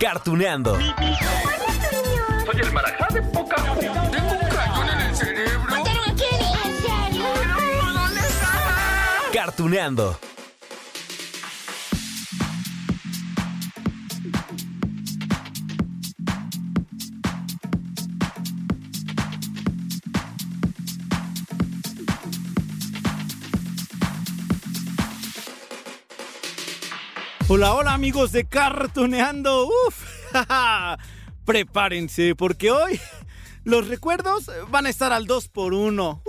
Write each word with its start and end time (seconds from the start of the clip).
Cartuneando. 0.00 0.74
Soy 0.76 2.60
el 2.60 2.72
marajá 2.72 3.06
de 3.12 3.22
poca 3.22 3.56
Tengo 3.56 4.32
un 4.32 4.48
cañón 4.48 4.88
en 4.90 5.00
el 5.00 5.16
cerebro. 5.16 5.76
¿Dónde 7.94 8.20
estaba? 8.20 9.22
Cartuneando. 9.32 10.18
Hola, 27.56 27.72
hola 27.74 27.94
amigos 27.94 28.32
de 28.32 28.46
Cartoneando. 28.46 29.68
Uf, 29.68 30.04
prepárense 31.44 32.34
porque 32.34 32.72
hoy 32.72 33.00
los 33.64 33.86
recuerdos 33.86 34.50
van 34.70 34.86
a 34.86 34.88
estar 34.88 35.12
al 35.12 35.28
2 35.28 35.50
por 35.50 35.72
1 35.72 36.20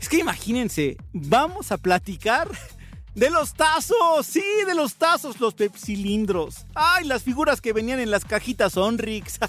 es 0.00 0.08
que 0.08 0.16
imagínense, 0.16 0.96
vamos 1.12 1.70
a 1.70 1.76
platicar 1.76 2.48
de 3.14 3.28
los 3.28 3.52
tazos, 3.52 4.24
sí, 4.24 4.42
de 4.66 4.74
los 4.74 4.94
tazos, 4.94 5.38
los 5.38 5.52
pepsilindros. 5.52 6.64
Ay, 6.74 7.04
las 7.04 7.24
figuras 7.24 7.60
que 7.60 7.74
venían 7.74 8.00
en 8.00 8.10
las 8.10 8.24
cajitas 8.24 8.78
Onrix. 8.78 9.40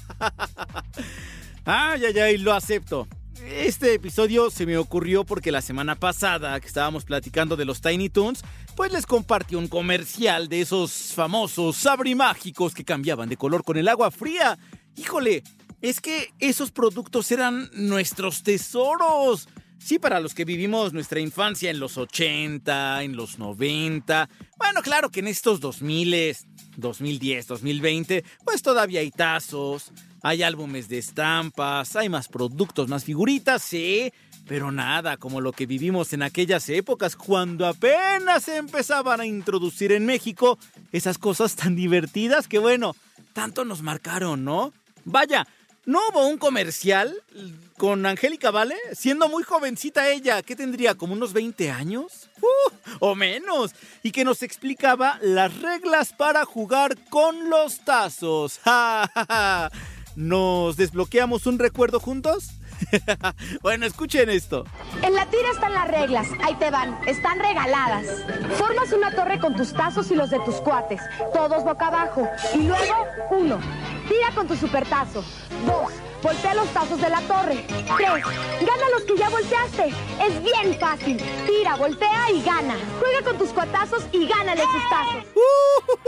ay, 1.64 2.03
ay, 2.08 2.20
ay, 2.20 2.38
lo 2.39 2.52
acepto. 2.52 3.08
Este 3.48 3.94
episodio 3.94 4.52
se 4.52 4.66
me 4.66 4.78
ocurrió 4.78 5.23
porque 5.23 5.52
la 5.52 5.62
semana 5.62 5.95
pasada 5.95 6.59
que 6.59 6.68
estábamos 6.68 7.06
platicando 7.06 7.56
de 7.56 7.64
los 7.64 7.80
Tiny 7.80 8.09
Toons, 8.09 8.42
pues 8.76 8.92
les 8.92 9.06
compartí 9.06 9.56
un 9.56 9.68
comercial 9.68 10.50
de 10.50 10.62
esos 10.62 11.14
famosos 11.14 11.78
sabrimágicos 11.78 12.73
que 12.73 12.84
cambiaban 12.84 13.30
de 13.30 13.38
color 13.38 13.64
con 13.64 13.78
el 13.78 13.88
agua 13.88 14.12
fría. 14.12 14.58
Híjole, 14.98 15.44
es 15.82 16.02
que 16.02 16.34
esos 16.40 16.72
productos 16.72 17.32
eran 17.32 17.70
nuestros 17.73 18.44
tesoros. 18.44 19.48
Sí, 19.80 19.98
para 19.98 20.20
los 20.20 20.36
que 20.36 20.46
vivimos 20.46 20.94
nuestra 20.94 21.20
infancia 21.20 21.72
en 21.72 21.80
los 21.80 21.98
80, 21.98 23.04
en 23.04 23.16
los 23.16 23.40
90. 23.40 24.30
Bueno, 24.58 24.82
claro 24.82 25.10
que 25.10 25.22
en 25.22 25.28
estos 25.28 25.60
2000, 25.62 26.36
2010, 26.76 27.48
2020, 27.48 28.24
pues 28.44 28.62
todavía 28.62 29.00
hay 29.00 29.10
tazos, 29.10 29.92
hay 30.22 30.44
álbumes 30.44 30.90
de 30.90 30.98
estampas, 30.98 31.96
hay 31.96 32.10
más 32.10 32.28
productos, 32.28 32.90
más 32.90 33.06
figuritas, 33.06 33.62
sí. 33.64 34.12
Pero 34.48 34.72
nada, 34.72 35.18
como 35.18 35.42
lo 35.42 35.54
que 35.54 35.66
vivimos 35.66 36.12
en 36.12 36.24
aquellas 36.24 36.68
épocas 36.70 37.16
cuando 37.16 37.66
apenas 37.66 38.44
se 38.44 38.58
empezaban 38.58 39.22
a 39.22 39.26
introducir 39.26 39.92
en 39.92 40.06
México 40.06 40.60
esas 40.92 41.18
cosas 41.18 41.56
tan 41.56 41.76
divertidas 41.78 42.48
que 42.48 42.60
bueno, 42.60 42.95
tanto 43.34 43.64
nos 43.64 43.82
marcaron, 43.82 44.44
¿no? 44.44 44.73
Vaya, 45.06 45.48
¿no 45.89 46.00
hubo 46.11 46.27
un 46.27 46.38
comercial 46.38 47.23
con 47.76 48.05
Angélica 48.05 48.52
Vale? 48.52 48.76
Siendo 48.94 49.27
muy 49.27 49.42
jovencita 49.42 50.08
ella, 50.08 50.44
¿qué 50.44 50.55
tendría? 50.55 50.94
¿Como 50.94 51.14
unos 51.14 51.33
20 51.33 51.72
años? 51.72 52.30
Uh, 52.39 52.72
o 53.00 53.16
menos. 53.16 53.72
Y 54.04 54.11
que 54.11 54.23
nos 54.23 54.44
explicaba 54.44 55.17
las 55.23 55.60
reglas 55.61 56.14
para 56.14 56.45
jugar 56.45 56.95
con 57.10 57.50
los 57.50 57.80
tazos. 57.80 58.60
¿Nos 60.16 60.77
desbloqueamos 60.77 61.48
un 61.48 61.58
recuerdo 61.58 62.00
juntos? 62.00 62.58
bueno, 63.62 63.86
escuchen 63.86 64.30
esto. 64.30 64.66
En 65.02 65.14
la 65.14 65.26
tira 65.28 65.50
están 65.52 65.73
las 65.73 65.88
reglas, 65.88 66.28
ahí 66.44 66.56
te 66.56 66.72
van, 66.72 66.98
están 67.08 67.40
regaladas. 67.40 68.06
Formas 68.58 68.92
una 68.92 69.12
torre 69.12 69.40
con 69.40 69.56
tus 69.56 69.73
tazos 69.73 70.10
y 70.12 70.16
los 70.16 70.30
de 70.30 70.40
tus 70.40 70.56
cuates, 70.56 71.02
todos 71.34 71.64
boca 71.64 71.88
abajo. 71.88 72.28
Y 72.54 72.64
luego, 72.64 73.06
uno, 73.32 73.60
tira 74.08 74.32
con 74.34 74.48
tu 74.48 74.56
supertazo. 74.56 75.23
Dos, 75.66 75.92
voltea 76.22 76.54
los 76.56 76.68
tazos 76.70 77.02
de 77.02 77.10
la 77.10 77.22
torre. 77.22 77.66
Tres, 77.68 78.26
gana 78.26 78.89
los 78.94 79.04
que 79.04 79.18
ya 79.18 79.30
volteaste. 79.30 79.94
Es 80.26 80.44
bien 80.44 80.78
fácil. 80.80 81.18
Tira, 81.45 81.76
voltea 81.76 82.32
y 82.34 82.42
gana. 82.42 82.76
Juega 83.00 83.22
con 83.23 83.38
tus 83.38 83.50
cuatazos 83.50 84.04
y 84.12 84.28
gánale 84.28 84.62
sus 84.62 84.89
tazos. 84.89 85.26
¡Uf! 85.36 86.00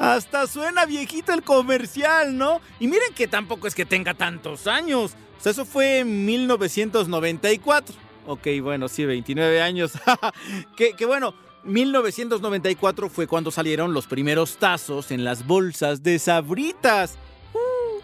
Hasta 0.00 0.46
suena 0.46 0.86
viejito 0.86 1.34
el 1.34 1.42
comercial, 1.42 2.38
¿no? 2.38 2.62
Y 2.80 2.88
miren 2.88 3.12
que 3.14 3.28
tampoco 3.28 3.66
es 3.66 3.74
que 3.74 3.84
tenga 3.84 4.14
tantos 4.14 4.66
años. 4.66 5.12
O 5.38 5.42
sea, 5.42 5.52
eso 5.52 5.66
fue 5.66 5.98
en 5.98 6.24
1994. 6.24 7.94
Ok, 8.26 8.46
bueno, 8.62 8.88
sí, 8.88 9.04
29 9.04 9.60
años. 9.60 9.92
que, 10.76 10.94
que 10.94 11.04
bueno, 11.04 11.34
1994 11.64 13.10
fue 13.10 13.26
cuando 13.26 13.50
salieron 13.50 13.92
los 13.92 14.06
primeros 14.06 14.56
tazos 14.56 15.10
en 15.10 15.22
las 15.22 15.46
bolsas 15.46 16.02
de 16.02 16.18
sabritas. 16.18 17.18
Uh. 17.52 18.00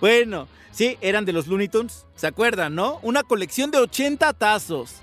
Bueno, 0.00 0.48
sí, 0.70 0.96
eran 1.02 1.26
de 1.26 1.34
los 1.34 1.46
Looney 1.48 1.68
Tunes. 1.68 2.06
¿Se 2.14 2.28
acuerdan, 2.28 2.74
no? 2.74 2.98
Una 3.02 3.24
colección 3.24 3.70
de 3.70 3.76
80 3.76 4.32
tazos. 4.32 5.02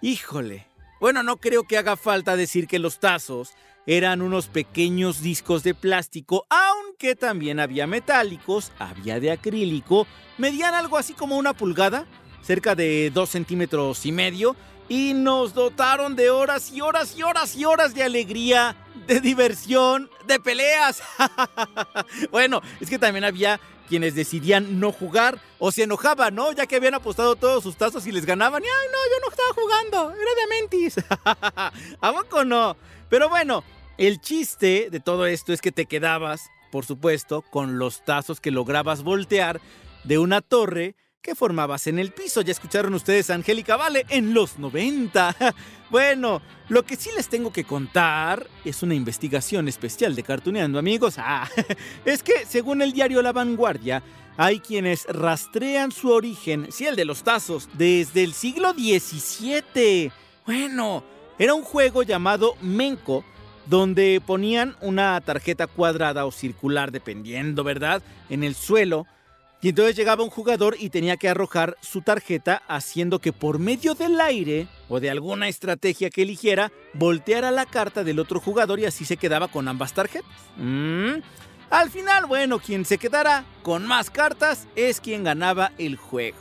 Híjole. 0.00 0.69
Bueno, 1.00 1.22
no 1.22 1.38
creo 1.38 1.64
que 1.64 1.78
haga 1.78 1.96
falta 1.96 2.36
decir 2.36 2.66
que 2.66 2.78
los 2.78 3.00
tazos 3.00 3.54
eran 3.86 4.20
unos 4.20 4.48
pequeños 4.48 5.22
discos 5.22 5.62
de 5.62 5.74
plástico, 5.74 6.46
aunque 6.50 7.16
también 7.16 7.58
había 7.58 7.86
metálicos, 7.86 8.70
había 8.78 9.18
de 9.18 9.32
acrílico, 9.32 10.06
medían 10.36 10.74
algo 10.74 10.98
así 10.98 11.14
como 11.14 11.38
una 11.38 11.54
pulgada, 11.54 12.06
cerca 12.42 12.74
de 12.74 13.10
dos 13.14 13.30
centímetros 13.30 14.04
y 14.04 14.12
medio, 14.12 14.54
y 14.90 15.14
nos 15.14 15.54
dotaron 15.54 16.16
de 16.16 16.28
horas 16.28 16.70
y 16.70 16.82
horas 16.82 17.16
y 17.16 17.22
horas 17.22 17.56
y 17.56 17.64
horas 17.64 17.94
de 17.94 18.02
alegría, 18.02 18.76
de 19.06 19.20
diversión, 19.20 20.10
de 20.26 20.38
peleas. 20.38 21.02
bueno, 22.30 22.60
es 22.78 22.90
que 22.90 22.98
también 22.98 23.24
había 23.24 23.58
quienes 23.90 24.14
decidían 24.14 24.78
no 24.78 24.92
jugar 24.92 25.40
o 25.58 25.72
se 25.72 25.82
enojaban, 25.82 26.32
¿no? 26.32 26.52
Ya 26.52 26.66
que 26.66 26.76
habían 26.76 26.94
apostado 26.94 27.34
todos 27.34 27.64
sus 27.64 27.76
tazos 27.76 28.06
y 28.06 28.12
les 28.12 28.24
ganaban. 28.24 28.62
Ay, 28.62 28.88
no, 28.92 28.98
yo 29.10 29.20
no 29.20 29.30
estaba 29.30 29.52
jugando, 29.52 30.10
era 30.12 30.30
de 30.40 30.60
mentis. 30.60 30.94
¿A 32.00 32.12
poco 32.12 32.44
no? 32.44 32.76
Pero 33.08 33.28
bueno, 33.28 33.64
el 33.98 34.20
chiste 34.20 34.90
de 34.92 35.00
todo 35.00 35.26
esto 35.26 35.52
es 35.52 35.60
que 35.60 35.72
te 35.72 35.86
quedabas, 35.86 36.50
por 36.70 36.86
supuesto, 36.86 37.42
con 37.42 37.80
los 37.80 38.04
tazos 38.04 38.40
que 38.40 38.52
lograbas 38.52 39.02
voltear 39.02 39.60
de 40.04 40.18
una 40.18 40.40
torre 40.40 40.94
que 41.22 41.34
formabas 41.34 41.86
en 41.86 41.98
el 41.98 42.12
piso. 42.12 42.40
Ya 42.40 42.52
escucharon 42.52 42.94
ustedes 42.94 43.30
a 43.30 43.34
Angélica 43.34 43.76
Vale 43.76 44.06
en 44.08 44.34
los 44.34 44.58
90. 44.58 45.36
Bueno, 45.90 46.40
lo 46.68 46.84
que 46.84 46.94
sí 46.94 47.10
les 47.16 47.28
tengo 47.28 47.52
que 47.52 47.64
contar 47.64 48.46
es 48.64 48.84
una 48.84 48.94
investigación 48.94 49.66
especial 49.66 50.14
de 50.14 50.22
Cartuneando, 50.22 50.78
amigos. 50.78 51.16
Ah, 51.18 51.48
es 52.04 52.22
que, 52.22 52.46
según 52.46 52.80
el 52.80 52.92
diario 52.92 53.20
La 53.22 53.32
Vanguardia, 53.32 54.00
hay 54.36 54.60
quienes 54.60 55.04
rastrean 55.06 55.90
su 55.90 56.10
origen, 56.12 56.68
sí, 56.70 56.86
el 56.86 56.94
de 56.94 57.04
los 57.04 57.24
tazos, 57.24 57.68
desde 57.74 58.22
el 58.22 58.34
siglo 58.34 58.72
XVII. 58.72 60.12
Bueno, 60.46 61.02
era 61.40 61.54
un 61.54 61.64
juego 61.64 62.04
llamado 62.04 62.54
Menco, 62.62 63.24
donde 63.66 64.22
ponían 64.24 64.76
una 64.80 65.20
tarjeta 65.20 65.66
cuadrada 65.66 66.24
o 66.24 66.30
circular, 66.30 66.92
dependiendo, 66.92 67.64
¿verdad?, 67.64 68.00
en 68.28 68.44
el 68.44 68.54
suelo. 68.54 69.08
Y 69.62 69.68
entonces 69.70 69.94
llegaba 69.94 70.24
un 70.24 70.30
jugador 70.30 70.76
y 70.78 70.88
tenía 70.88 71.18
que 71.18 71.28
arrojar 71.28 71.76
su 71.80 72.00
tarjeta 72.00 72.62
haciendo 72.66 73.18
que 73.18 73.32
por 73.32 73.58
medio 73.58 73.94
del 73.94 74.20
aire 74.20 74.68
o 74.88 75.00
de 75.00 75.10
alguna 75.10 75.48
estrategia 75.48 76.08
que 76.08 76.22
eligiera, 76.22 76.72
volteara 76.94 77.50
la 77.50 77.66
carta 77.66 78.02
del 78.02 78.20
otro 78.20 78.40
jugador 78.40 78.80
y 78.80 78.86
así 78.86 79.04
se 79.04 79.18
quedaba 79.18 79.48
con 79.48 79.68
ambas 79.68 79.92
tarjetas. 79.92 80.30
Mm. 80.56 81.16
Al 81.68 81.90
final, 81.90 82.26
bueno, 82.26 82.58
quien 82.58 82.84
se 82.84 82.98
quedara 82.98 83.44
con 83.62 83.86
más 83.86 84.10
cartas 84.10 84.66
es 84.76 85.00
quien 85.00 85.24
ganaba 85.24 85.72
el 85.78 85.96
juego. 85.96 86.38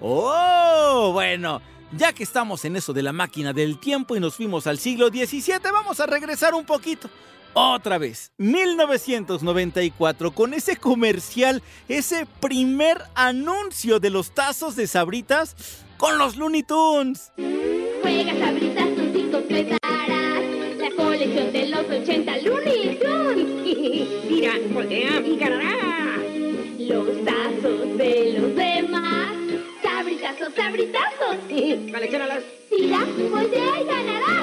¡Oh! 0.00 1.10
Bueno, 1.12 1.60
ya 1.92 2.12
que 2.12 2.22
estamos 2.22 2.64
en 2.64 2.76
eso 2.76 2.92
de 2.92 3.02
la 3.02 3.12
máquina 3.12 3.52
del 3.52 3.80
tiempo 3.80 4.16
y 4.16 4.20
nos 4.20 4.36
fuimos 4.36 4.66
al 4.66 4.78
siglo 4.78 5.08
XVII, 5.08 5.58
vamos 5.72 5.98
a 5.98 6.06
regresar 6.06 6.54
un 6.54 6.64
poquito. 6.64 7.10
Otra 7.52 7.98
vez, 7.98 8.30
1994, 8.38 10.30
con 10.30 10.54
ese 10.54 10.76
comercial, 10.76 11.62
ese 11.88 12.26
primer 12.40 13.02
anuncio 13.14 13.98
de 13.98 14.10
los 14.10 14.30
tazos 14.32 14.76
de 14.76 14.86
sabritas 14.86 15.56
con 15.96 16.16
los 16.16 16.36
Looney 16.36 16.62
Tunes. 16.62 17.32
Juega 18.02 18.38
sabritas 18.38 18.86
y 19.14 19.22
completarás 19.32 20.44
la 20.78 20.90
colección 20.96 21.52
de 21.52 21.66
los 21.70 21.84
80 21.90 22.36
Looney 22.38 23.00
Tunes. 23.02 23.64
Tira, 24.28 24.52
voltea 24.72 25.20
y 25.26 25.36
ganará 25.36 26.18
los 26.78 27.24
tazos 27.24 27.98
de 27.98 28.38
los 28.38 28.54
demás. 28.54 29.28
Sabritazos, 29.82 30.54
sabritazos. 30.54 31.36
Coleccionalas. 31.90 32.44
Tira, 32.70 33.04
voltea 33.28 33.80
y 33.80 33.84
ganarás. 33.84 34.39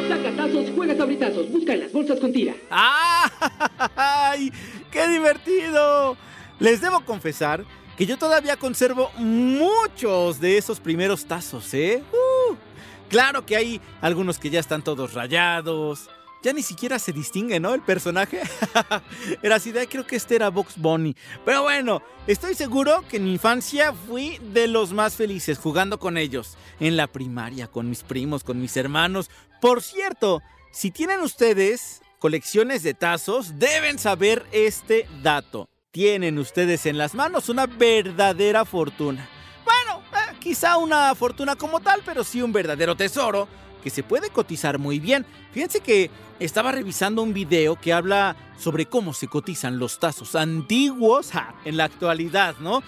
Sabritazos. 1.27 1.51
Busca 1.51 1.75
las 1.75 1.91
bolsas 1.91 2.19
con 2.19 2.31
tira. 2.31 2.55
¡Ay! 2.69 4.51
¡Qué 4.91 5.07
divertido! 5.07 6.17
Les 6.59 6.81
debo 6.81 7.01
confesar 7.01 7.65
que 7.97 8.05
yo 8.05 8.17
todavía 8.17 8.57
conservo 8.57 9.11
muchos 9.17 10.39
de 10.39 10.57
esos 10.57 10.79
primeros 10.79 11.25
tazos, 11.25 11.73
¿eh? 11.73 12.03
Uh, 12.11 12.55
claro 13.09 13.45
que 13.45 13.55
hay 13.55 13.81
algunos 14.01 14.37
que 14.37 14.49
ya 14.49 14.59
están 14.59 14.83
todos 14.83 15.13
rayados. 15.13 16.09
Ya 16.43 16.53
ni 16.53 16.61
siquiera 16.61 16.99
se 16.99 17.11
distingue, 17.11 17.59
¿no? 17.59 17.73
El 17.73 17.81
personaje. 17.81 18.41
era 19.41 19.55
así 19.55 19.71
de, 19.71 19.87
creo 19.87 20.05
que 20.05 20.15
este 20.15 20.35
era 20.35 20.49
Box 20.49 20.77
Bunny. 20.77 21.15
Pero 21.43 21.63
bueno, 21.63 22.03
estoy 22.27 22.53
seguro 22.53 23.03
que 23.09 23.17
en 23.17 23.25
mi 23.25 23.33
infancia 23.33 23.91
fui 23.91 24.37
de 24.53 24.67
los 24.67 24.93
más 24.93 25.15
felices 25.15 25.57
jugando 25.57 25.99
con 25.99 26.17
ellos. 26.17 26.55
En 26.79 26.95
la 26.95 27.07
primaria, 27.07 27.67
con 27.67 27.89
mis 27.89 28.03
primos, 28.03 28.43
con 28.43 28.61
mis 28.61 28.77
hermanos. 28.77 29.31
Por 29.59 29.81
cierto, 29.81 30.43
si 30.77 30.91
tienen 30.91 31.21
ustedes 31.21 32.03
colecciones 32.19 32.83
de 32.83 32.93
tazos, 32.93 33.57
deben 33.57 33.97
saber 33.97 34.45
este 34.51 35.07
dato. 35.23 35.67
Tienen 35.89 36.37
ustedes 36.37 36.85
en 36.85 36.99
las 36.99 37.15
manos 37.15 37.49
una 37.49 37.65
verdadera 37.65 38.63
fortuna. 38.63 39.27
Bueno, 39.65 40.03
eh, 40.13 40.37
quizá 40.39 40.77
una 40.77 41.15
fortuna 41.15 41.55
como 41.55 41.79
tal, 41.79 42.03
pero 42.05 42.23
sí 42.23 42.43
un 42.43 42.53
verdadero 42.53 42.95
tesoro 42.95 43.47
que 43.81 43.89
se 43.89 44.03
puede 44.03 44.29
cotizar 44.29 44.77
muy 44.77 44.99
bien. 44.99 45.25
Fíjense 45.51 45.79
que 45.79 46.11
estaba 46.39 46.71
revisando 46.71 47.23
un 47.23 47.33
video 47.33 47.81
que 47.81 47.91
habla 47.91 48.35
sobre 48.59 48.85
cómo 48.85 49.13
se 49.13 49.27
cotizan 49.27 49.79
los 49.79 49.97
tazos 49.97 50.35
antiguos 50.35 51.31
en 51.65 51.75
la 51.75 51.85
actualidad, 51.85 52.55
¿no? 52.59 52.83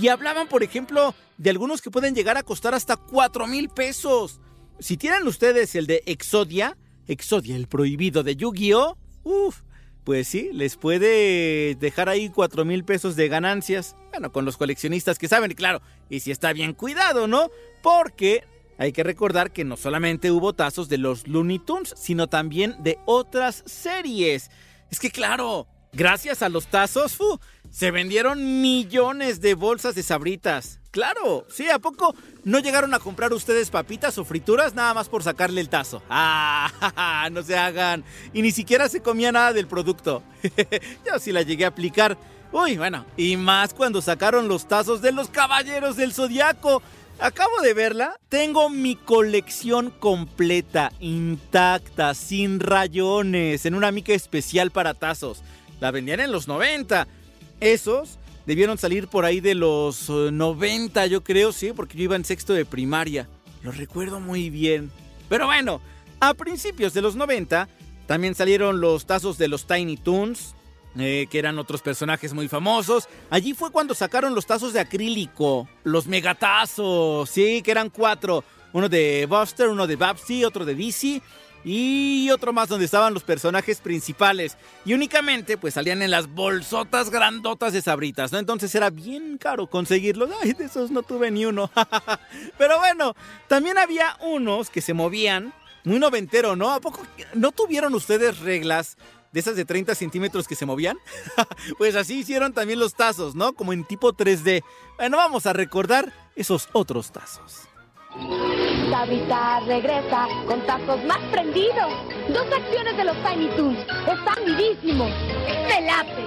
Y 0.00 0.06
hablaban, 0.06 0.46
por 0.46 0.62
ejemplo, 0.62 1.12
de 1.38 1.50
algunos 1.50 1.82
que 1.82 1.90
pueden 1.90 2.14
llegar 2.14 2.36
a 2.36 2.44
costar 2.44 2.72
hasta 2.72 2.96
4 2.96 3.48
mil 3.48 3.68
pesos. 3.68 4.40
Si 4.78 4.96
tienen 4.96 5.26
ustedes 5.26 5.74
el 5.74 5.88
de 5.88 6.04
Exodia, 6.06 6.76
Exodia, 7.06 7.56
el 7.56 7.66
prohibido 7.66 8.22
de 8.22 8.36
Yu-Gi-Oh! 8.36 8.96
Uf, 9.24 9.62
pues 10.04 10.28
sí, 10.28 10.50
les 10.52 10.76
puede 10.76 11.76
dejar 11.76 12.08
ahí 12.08 12.28
4 12.28 12.64
mil 12.64 12.84
pesos 12.84 13.16
de 13.16 13.28
ganancias. 13.28 13.96
Bueno, 14.10 14.32
con 14.32 14.44
los 14.44 14.56
coleccionistas 14.56 15.18
que 15.18 15.28
saben, 15.28 15.52
claro, 15.52 15.80
y 16.10 16.20
si 16.20 16.30
está 16.30 16.52
bien 16.52 16.74
cuidado, 16.74 17.28
¿no? 17.28 17.50
Porque 17.82 18.44
hay 18.78 18.92
que 18.92 19.04
recordar 19.04 19.52
que 19.52 19.64
no 19.64 19.76
solamente 19.76 20.32
hubo 20.32 20.54
tazos 20.54 20.88
de 20.88 20.98
los 20.98 21.28
Looney 21.28 21.60
Tunes, 21.60 21.94
sino 21.96 22.26
también 22.26 22.76
de 22.82 22.98
otras 23.06 23.62
series. 23.66 24.50
Es 24.90 24.98
que 24.98 25.10
claro, 25.10 25.68
gracias 25.92 26.42
a 26.42 26.48
los 26.48 26.66
tazos, 26.66 27.14
fu, 27.14 27.38
se 27.72 27.90
vendieron 27.90 28.60
millones 28.60 29.40
de 29.40 29.54
bolsas 29.54 29.94
de 29.94 30.02
sabritas. 30.02 30.78
Claro, 30.90 31.46
sí, 31.48 31.70
¿a 31.70 31.78
poco 31.78 32.14
no 32.44 32.58
llegaron 32.58 32.92
a 32.92 32.98
comprar 32.98 33.32
ustedes 33.32 33.70
papitas 33.70 34.18
o 34.18 34.26
frituras 34.26 34.74
nada 34.74 34.92
más 34.92 35.08
por 35.08 35.22
sacarle 35.22 35.62
el 35.62 35.70
tazo? 35.70 36.02
Ah, 36.14 37.28
no 37.32 37.42
se 37.42 37.56
hagan. 37.56 38.04
Y 38.32 38.42
ni 38.42 38.52
siquiera 38.52 38.88
se 38.88 39.00
comía 39.00 39.32
nada 39.32 39.52
del 39.52 39.66
producto. 39.66 40.22
Yo 41.06 41.18
sí 41.18 41.32
la 41.32 41.42
llegué 41.42 41.64
a 41.64 41.68
aplicar. 41.68 42.18
Uy, 42.52 42.76
bueno, 42.76 43.06
y 43.16 43.36
más 43.36 43.72
cuando 43.72 44.02
sacaron 44.02 44.48
los 44.48 44.68
tazos 44.68 45.00
de 45.00 45.12
los 45.12 45.28
caballeros 45.28 45.96
del 45.96 46.12
zodiaco. 46.12 46.82
Acabo 47.18 47.60
de 47.62 47.72
verla. 47.72 48.16
Tengo 48.28 48.68
mi 48.68 48.96
colección 48.96 49.90
completa, 49.90 50.92
intacta, 51.00 52.14
sin 52.14 52.60
rayones, 52.60 53.64
en 53.64 53.74
una 53.74 53.92
mica 53.92 54.12
especial 54.12 54.70
para 54.70 54.92
tazos. 54.92 55.42
La 55.80 55.90
vendían 55.90 56.20
en 56.20 56.32
los 56.32 56.48
90. 56.48 57.06
Esos 57.62 58.18
debieron 58.44 58.76
salir 58.76 59.06
por 59.06 59.24
ahí 59.24 59.38
de 59.38 59.54
los 59.54 60.10
90, 60.10 61.06
yo 61.06 61.22
creo, 61.22 61.52
sí, 61.52 61.72
porque 61.72 61.96
yo 61.96 62.02
iba 62.02 62.16
en 62.16 62.24
sexto 62.24 62.54
de 62.54 62.64
primaria. 62.64 63.28
Lo 63.62 63.70
recuerdo 63.70 64.18
muy 64.18 64.50
bien. 64.50 64.90
Pero 65.28 65.46
bueno, 65.46 65.80
a 66.18 66.34
principios 66.34 66.92
de 66.92 67.02
los 67.02 67.14
90 67.14 67.68
también 68.08 68.34
salieron 68.34 68.80
los 68.80 69.06
tazos 69.06 69.38
de 69.38 69.46
los 69.46 69.68
Tiny 69.68 69.96
Toons, 69.96 70.56
eh, 70.98 71.28
que 71.30 71.38
eran 71.38 71.56
otros 71.60 71.82
personajes 71.82 72.34
muy 72.34 72.48
famosos. 72.48 73.08
Allí 73.30 73.54
fue 73.54 73.70
cuando 73.70 73.94
sacaron 73.94 74.34
los 74.34 74.44
tazos 74.44 74.72
de 74.72 74.80
acrílico, 74.80 75.68
los 75.84 76.08
megatazos, 76.08 77.30
sí, 77.30 77.62
que 77.62 77.70
eran 77.70 77.90
cuatro. 77.90 78.42
Uno 78.72 78.88
de 78.88 79.24
Buster, 79.30 79.68
uno 79.68 79.86
de 79.86 79.94
Babsy, 79.94 80.44
otro 80.44 80.64
de 80.64 80.74
DC 80.74 81.22
y 81.64 82.30
otro 82.30 82.52
más 82.52 82.68
donde 82.68 82.84
estaban 82.84 83.14
los 83.14 83.22
personajes 83.22 83.80
principales. 83.80 84.56
Y 84.84 84.94
únicamente 84.94 85.56
pues 85.56 85.74
salían 85.74 86.02
en 86.02 86.10
las 86.10 86.28
bolsotas 86.28 87.10
grandotas 87.10 87.72
de 87.72 87.82
sabritas, 87.82 88.32
¿no? 88.32 88.38
Entonces 88.38 88.74
era 88.74 88.90
bien 88.90 89.38
caro 89.38 89.68
conseguirlos. 89.68 90.30
Ay, 90.42 90.52
de 90.52 90.64
esos 90.64 90.90
no 90.90 91.02
tuve 91.02 91.30
ni 91.30 91.44
uno. 91.44 91.70
Pero 92.58 92.78
bueno, 92.78 93.14
también 93.48 93.78
había 93.78 94.16
unos 94.20 94.70
que 94.70 94.80
se 94.80 94.94
movían. 94.94 95.52
Muy 95.84 95.98
noventero, 95.98 96.54
¿no? 96.54 96.70
¿A 96.70 96.80
poco 96.80 97.04
no 97.34 97.50
tuvieron 97.50 97.92
ustedes 97.94 98.38
reglas 98.38 98.96
de 99.32 99.40
esas 99.40 99.56
de 99.56 99.64
30 99.64 99.96
centímetros 99.96 100.46
que 100.46 100.54
se 100.54 100.64
movían? 100.64 100.96
pues 101.78 101.96
así 101.96 102.20
hicieron 102.20 102.52
también 102.52 102.78
los 102.78 102.94
tazos, 102.94 103.34
¿no? 103.34 103.52
Como 103.54 103.72
en 103.72 103.84
tipo 103.84 104.12
3D. 104.12 104.62
Bueno, 104.96 105.16
vamos 105.16 105.46
a 105.46 105.52
recordar 105.52 106.12
esos 106.36 106.68
otros 106.72 107.10
tazos. 107.10 107.71
Sabrita 108.90 109.60
regresa 109.60 110.28
con 110.46 110.60
tazos 110.66 111.02
más 111.04 111.18
prendidos. 111.30 111.90
Dos 112.28 112.46
acciones 112.52 112.94
de 112.96 113.04
los 113.04 113.16
Tiny 113.22 113.46
Toons 113.56 113.78
están 113.78 114.44
vivísimos. 114.44 115.10
¡Pelape! 115.66 116.26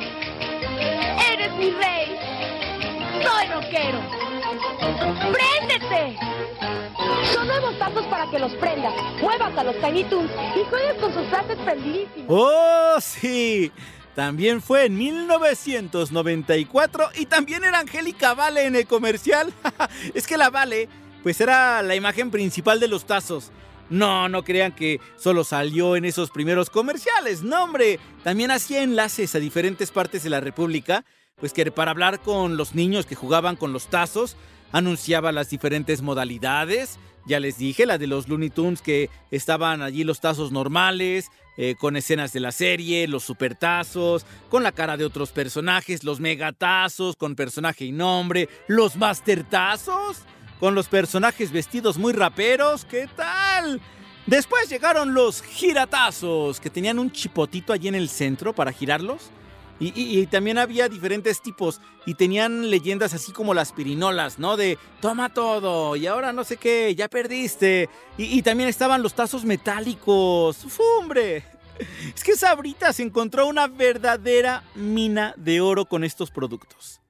¡Eres 1.32 1.52
mi 1.54 1.70
rey! 1.72 2.18
¡Soy 3.24 3.48
rockero! 3.54 4.00
¡Préndete! 5.32 6.18
Son 7.32 7.48
nuevos 7.48 7.78
tazos 7.78 8.06
para 8.08 8.28
que 8.32 8.40
los 8.40 8.52
prendas, 8.56 8.94
muevas 9.22 9.56
a 9.56 9.64
los 9.64 9.80
Tiny 9.80 10.04
Toons 10.06 10.32
y 10.56 10.64
juegues 10.68 10.96
con 11.00 11.14
sus 11.14 11.28
frases 11.28 11.56
prendidísimos. 11.58 12.26
¡Oh, 12.28 12.96
sí! 13.00 13.72
También 14.16 14.60
fue 14.62 14.86
en 14.86 14.98
1994 14.98 17.10
y 17.16 17.28
también 17.28 17.64
era 17.64 17.78
Angélica 17.80 18.34
Vale 18.34 18.66
en 18.66 18.76
el 18.76 18.88
comercial. 18.88 19.54
es 20.14 20.26
que 20.26 20.38
la 20.38 20.50
Vale, 20.50 20.88
pues 21.26 21.42
era 21.42 21.82
la 21.82 21.96
imagen 21.96 22.30
principal 22.30 22.80
de 22.80 22.88
los 22.88 23.08
tazos. 23.08 23.52
No, 23.90 24.30
no 24.30 24.44
crean 24.44 24.74
que 24.74 25.02
solo 25.18 25.44
salió 25.44 25.96
en 25.96 26.06
esos 26.06 26.30
primeros 26.30 26.70
comerciales, 26.70 27.42
no 27.42 27.64
hombre, 27.64 28.00
también 28.24 28.52
hacía 28.52 28.84
enlaces 28.84 29.34
a 29.34 29.40
diferentes 29.40 29.90
partes 29.90 30.22
de 30.22 30.30
la 30.30 30.40
República, 30.40 31.04
pues 31.38 31.52
que 31.52 31.72
para 31.72 31.90
hablar 31.90 32.20
con 32.20 32.58
los 32.58 32.76
niños 32.76 33.08
que 33.08 33.16
jugaban 33.16 33.56
con 33.56 33.74
los 33.74 33.88
tazos, 33.88 34.38
anunciaba 34.72 35.32
las 35.32 35.50
diferentes 35.50 36.04
modalidades. 36.04 37.00
Ya 37.26 37.40
les 37.40 37.58
dije, 37.58 37.88
la 37.88 37.98
de 37.98 38.06
los 38.06 38.30
Looney 38.30 38.52
Tunes 38.52 38.84
que 38.84 39.10
estaban 39.32 39.82
allí 39.82 40.04
los 40.04 40.22
tazos 40.22 40.52
normales, 40.52 41.32
eh, 41.58 41.74
con 41.80 41.96
escenas 41.96 42.34
de 42.34 42.40
la 42.40 42.52
serie, 42.52 43.08
los 43.08 43.24
supertazos, 43.24 44.28
con 44.50 44.62
la 44.62 44.74
cara 44.74 44.96
de 44.96 45.06
otros 45.06 45.32
personajes, 45.32 46.04
los 46.04 46.20
megatazos, 46.20 47.16
con 47.16 47.34
personaje 47.34 47.86
y 47.86 47.92
nombre, 47.92 48.48
los 48.68 48.96
mastertazos, 48.96 50.22
con 50.66 50.74
los 50.74 50.88
personajes 50.88 51.52
vestidos 51.52 52.00
muy 52.00 52.12
raperos, 52.12 52.86
¿qué 52.86 53.08
tal? 53.16 53.80
Después 54.26 54.68
llegaron 54.68 55.14
los 55.14 55.44
giratazos, 55.44 56.60
que 56.60 56.72
tenían 56.72 56.98
un 56.98 57.12
chipotito 57.12 57.72
allí 57.72 57.88
en 57.88 57.94
el 57.94 58.10
centro 58.10 58.52
para 58.52 58.72
girarlos. 58.72 59.30
Y, 59.80 60.26
también 60.26 60.58
había 60.58 60.90
diferentes 60.90 61.40
tipos 61.40 61.82
y 62.08 62.16
tenían 62.16 62.72
leyendas 62.72 63.14
así 63.14 63.32
como 63.32 63.54
las 63.54 63.74
pirinolas, 63.74 64.40
¿no? 64.40 64.58
De 64.58 64.80
toma 65.02 65.32
todo 65.32 65.96
y 65.96 66.08
ahora 66.08 66.34
no 66.34 66.44
sé 66.44 66.58
qué, 66.58 66.96
ya 66.96 67.10
perdiste. 67.10 67.88
Y, 68.18 68.42
también 68.42 68.68
estaban 68.68 69.04
los 69.04 69.14
tazos 69.14 69.46
metálicos. 69.46 70.66
¡Uf, 70.66 70.80
hombre! 70.98 71.46
Es 72.16 72.24
que 72.24 72.36
Sabritas 72.36 73.00
encontró 73.00 73.46
una 73.46 73.68
verdadera 73.68 74.64
mina 74.74 75.36
de 75.38 75.62
oro 75.62 75.86
con 75.86 76.04
estos 76.04 76.32
productos. 76.32 77.05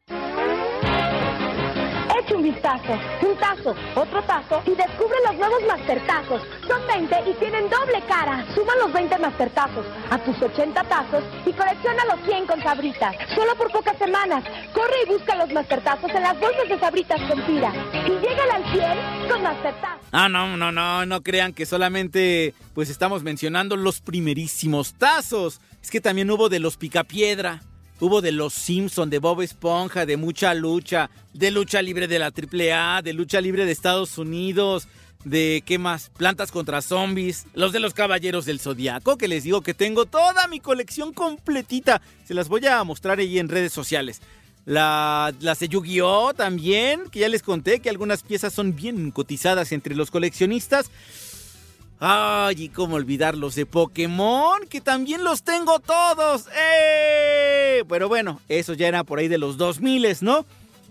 Un 2.34 2.42
vistazo, 2.42 2.92
un 3.22 3.38
tazo, 3.38 3.76
otro 3.96 4.22
tazo 4.24 4.62
y 4.66 4.72
descubre 4.72 5.16
los 5.26 5.36
nuevos 5.36 5.62
Mastertazos. 5.68 6.42
Son 6.68 6.86
20 6.88 7.30
y 7.30 7.34
tienen 7.36 7.70
doble 7.70 8.02
cara. 8.08 8.46
Suma 8.54 8.76
los 8.78 8.92
20 8.92 9.18
Mastertazos 9.20 9.86
a 10.10 10.18
tus 10.18 10.42
80 10.42 10.84
tazos 10.84 11.24
y 11.46 11.54
colecciona 11.54 12.04
los 12.06 12.26
100 12.26 12.48
con 12.48 12.62
sabritas. 12.62 13.16
Solo 13.34 13.56
por 13.56 13.72
pocas 13.72 13.98
semanas. 13.98 14.44
Corre 14.74 14.96
y 15.06 15.10
busca 15.10 15.36
los 15.36 15.52
Mastertazos 15.54 16.10
en 16.10 16.24
las 16.24 16.40
bolsas 16.40 16.68
de 16.68 16.80
sabritas 16.80 17.22
con 17.22 17.46
tira. 17.46 17.72
Y 18.06 18.10
llega 18.10 18.44
al 18.54 18.64
100 18.72 19.30
con 19.30 19.44
Mastertazos. 19.44 20.08
Ah, 20.12 20.28
no, 20.28 20.58
no, 20.58 20.72
no, 20.72 21.06
no 21.06 21.22
crean 21.22 21.54
que 21.54 21.66
solamente 21.66 22.54
pues 22.74 22.90
estamos 22.90 23.24
mencionando 23.24 23.78
los 23.78 24.02
primerísimos 24.02 24.96
tazos. 24.96 25.62
Es 25.82 25.92
que 25.92 26.02
también 26.02 26.32
hubo 26.32 26.50
de 26.50 26.60
los 26.60 26.78
Picapiedra. 26.78 27.62
Hubo 28.00 28.22
de 28.22 28.34
los 28.34 28.54
Simpson, 28.54 29.10
de 29.10 29.20
Bob 29.20 29.42
Esponja, 29.42 30.06
de 30.06 30.18
mucha 30.18 30.54
lucha, 30.54 31.10
de 31.34 31.50
lucha 31.52 31.82
libre 31.82 32.08
de 32.08 32.20
la 32.20 32.28
AAA, 32.28 33.02
de 33.02 33.14
lucha 33.14 33.40
libre 33.40 33.66
de 33.66 33.72
Estados 33.72 34.18
Unidos, 34.18 34.88
de 35.24 35.64
qué 35.66 35.78
más, 35.78 36.12
plantas 36.18 36.52
contra 36.52 36.82
zombies, 36.82 37.46
los 37.54 37.72
de 37.72 37.80
los 37.80 37.94
Caballeros 37.94 38.46
del 38.46 38.60
Zodiaco, 38.60 39.18
que 39.18 39.28
les 39.28 39.44
digo 39.44 39.62
que 39.62 39.74
tengo 39.74 40.06
toda 40.06 40.48
mi 40.48 40.60
colección 40.60 41.14
completita. 41.14 42.02
Se 42.26 42.34
las 42.34 42.48
voy 42.48 42.66
a 42.68 42.84
mostrar 42.84 43.20
ahí 43.20 43.40
en 43.40 43.50
redes 43.50 43.74
sociales. 43.74 44.22
La, 44.66 45.34
las 45.42 45.60
de 45.60 45.68
Yu-Gi-Oh 45.68 46.34
también, 46.34 47.10
que 47.12 47.20
ya 47.20 47.30
les 47.30 47.44
conté 47.44 47.80
que 47.80 47.90
algunas 47.90 48.24
piezas 48.24 48.52
son 48.52 48.76
bien 48.76 49.12
cotizadas 49.12 49.72
entre 49.72 49.96
los 49.96 50.12
coleccionistas. 50.12 50.90
Ay, 52.00 52.64
y 52.64 52.70
cómo 52.70 52.96
olvidar 52.96 53.36
los 53.38 53.56
de 53.56 53.66
Pokémon, 53.66 54.68
que 54.70 54.82
también 54.82 55.24
los 55.24 55.44
tengo 55.44 55.80
todos. 55.80 56.48
¡Eh! 56.58 57.84
Pero 57.88 58.10
bueno, 58.10 58.42
eso 58.50 58.74
ya 58.74 58.88
era 58.88 59.04
por 59.04 59.20
ahí 59.20 59.28
de 59.28 59.38
los 59.38 59.58
2000, 59.58 60.18
¿no? 60.22 60.46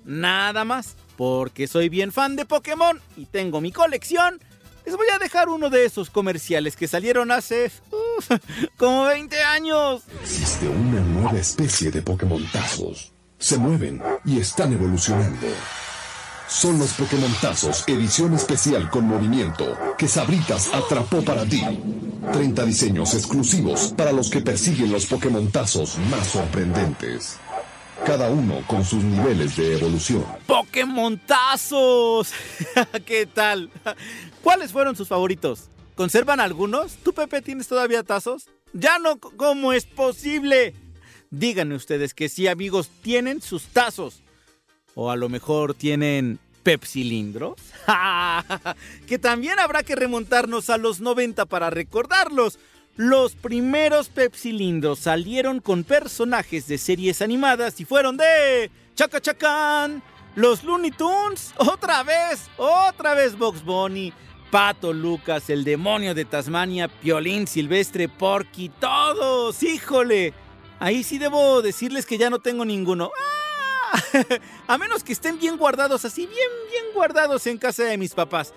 Nada 0.05 0.65
más, 0.65 0.97
porque 1.17 1.67
soy 1.67 1.89
bien 1.89 2.11
fan 2.11 2.37
de 2.37 2.47
Pokémon 2.47 3.01
y 3.17 3.27
tengo 3.27 3.61
mi 3.61 3.71
colección. 3.71 4.41
Les 4.87 4.97
voy 4.97 5.07
a 5.15 5.19
dejar 5.19 5.49
uno 5.49 5.71
de 5.71 5.87
esos 5.87 6.11
comerciales 6.11 6.77
que 6.77 6.89
salieron 6.89 7.31
hace 7.31 7.71
uf, 7.91 8.31
como 8.77 9.05
20 9.05 9.43
años. 9.43 10.03
Existe 10.23 10.69
una 10.69 11.01
nueva 11.01 11.39
especie 11.39 11.91
de 11.91 12.03
Pokémon 12.03 12.45
tazos. 12.53 13.13
Se 13.39 13.59
mueven 13.59 14.03
y 14.25 14.41
están 14.41 14.73
evolucionando. 14.73 15.47
Son 16.49 16.79
los 16.79 16.93
Pokémon 16.93 17.33
Tazos, 17.41 17.85
edición 17.87 18.35
especial 18.35 18.91
con 18.91 19.07
movimiento, 19.07 19.77
que 19.97 20.07
Sabritas 20.07 20.73
atrapó 20.75 21.23
para 21.23 21.47
ti. 21.47 21.63
30 22.33 22.65
diseños 22.65 23.15
exclusivos 23.15 23.95
para 23.97 24.13
los 24.13 24.29
que 24.29 24.43
persiguen 24.43 24.93
los 24.93 25.07
Pokémon 25.07 25.51
Tazos 25.51 25.99
más 26.11 26.27
sorprendentes. 26.29 27.39
Cada 28.05 28.29
uno 28.29 28.63
con 28.67 28.85
sus 28.85 29.03
niveles 29.03 29.57
de 29.57 29.79
evolución. 29.79 30.25
¡Pokémon 30.47 31.19
Tazos! 31.19 32.33
¿Qué 33.07 33.25
tal? 33.27 33.71
¿Cuáles 34.43 34.71
fueron 34.71 34.97
sus 34.97 35.09
favoritos? 35.09 35.71
¿Conservan 35.95 36.41
algunos? 36.41 36.97
¿Tú, 36.97 37.15
Pepe, 37.15 37.41
tienes 37.41 37.69
todavía 37.69 38.03
tazos? 38.03 38.49
¡Ya 38.75 38.99
no! 38.99 39.19
¿Cómo 39.19 39.73
es 39.73 39.87
posible? 39.87 40.75
Díganme 41.31 41.75
ustedes 41.75 42.13
que 42.13 42.29
sí, 42.29 42.49
amigos, 42.49 42.91
tienen 43.03 43.41
sus 43.41 43.65
tazos. 43.69 44.24
O 44.95 45.11
a 45.11 45.17
lo 45.17 45.29
mejor 45.29 45.75
tienen 45.75 46.39
pepsilindros. 46.63 47.55
que 49.07 49.19
también 49.19 49.59
habrá 49.61 49.83
que 49.83 49.95
remontarnos 49.95 50.71
a 50.71 50.79
los 50.79 51.01
90 51.01 51.47
para 51.47 51.71
recordarlos. 51.71 52.59
Los 52.97 53.35
primeros 53.35 54.09
pepsilindros 54.09 55.01
salieron 55.01 55.61
con 55.61 55.85
personajes 55.85 56.69
de 56.69 56.79
series 56.79 57.23
animadas 57.23 57.81
y 57.81 57.85
fueron 57.85 58.17
de 58.17 58.71
Chaca 58.95 59.21
Chacán, 59.21 60.01
los 60.37 60.63
Looney 60.63 60.93
Tunes, 60.93 61.53
otra 61.57 62.05
vez, 62.05 62.49
otra 62.57 63.15
vez 63.15 63.37
Box 63.37 63.65
Bunny, 63.65 64.13
Pato 64.53 64.93
Lucas, 64.93 65.51
el 65.51 65.65
demonio 65.65 66.15
de 66.15 66.25
Tasmania, 66.25 66.87
Piolín 66.87 67.49
Silvestre, 67.49 68.09
Porky, 68.09 68.69
todos, 68.69 69.61
híjole. 69.65 70.33
Ahí 70.79 71.03
sí 71.03 71.19
debo 71.19 71.63
decirles 71.63 72.07
que 72.07 72.19
ya 72.19 72.31
no 72.31 72.39
tengo 72.39 72.65
ninguno. 72.65 73.11
A 74.67 74.79
menos 74.79 75.05
que 75.05 75.13
estén 75.13 75.39
bien 75.39 75.57
guardados, 75.57 76.05
así 76.05 76.27
bien, 76.27 76.49
bien 76.71 76.85
guardados 76.95 77.47
en 77.47 77.59
casa 77.59 77.85
de 77.85 77.99
mis 77.99 78.15
papás. 78.15 78.53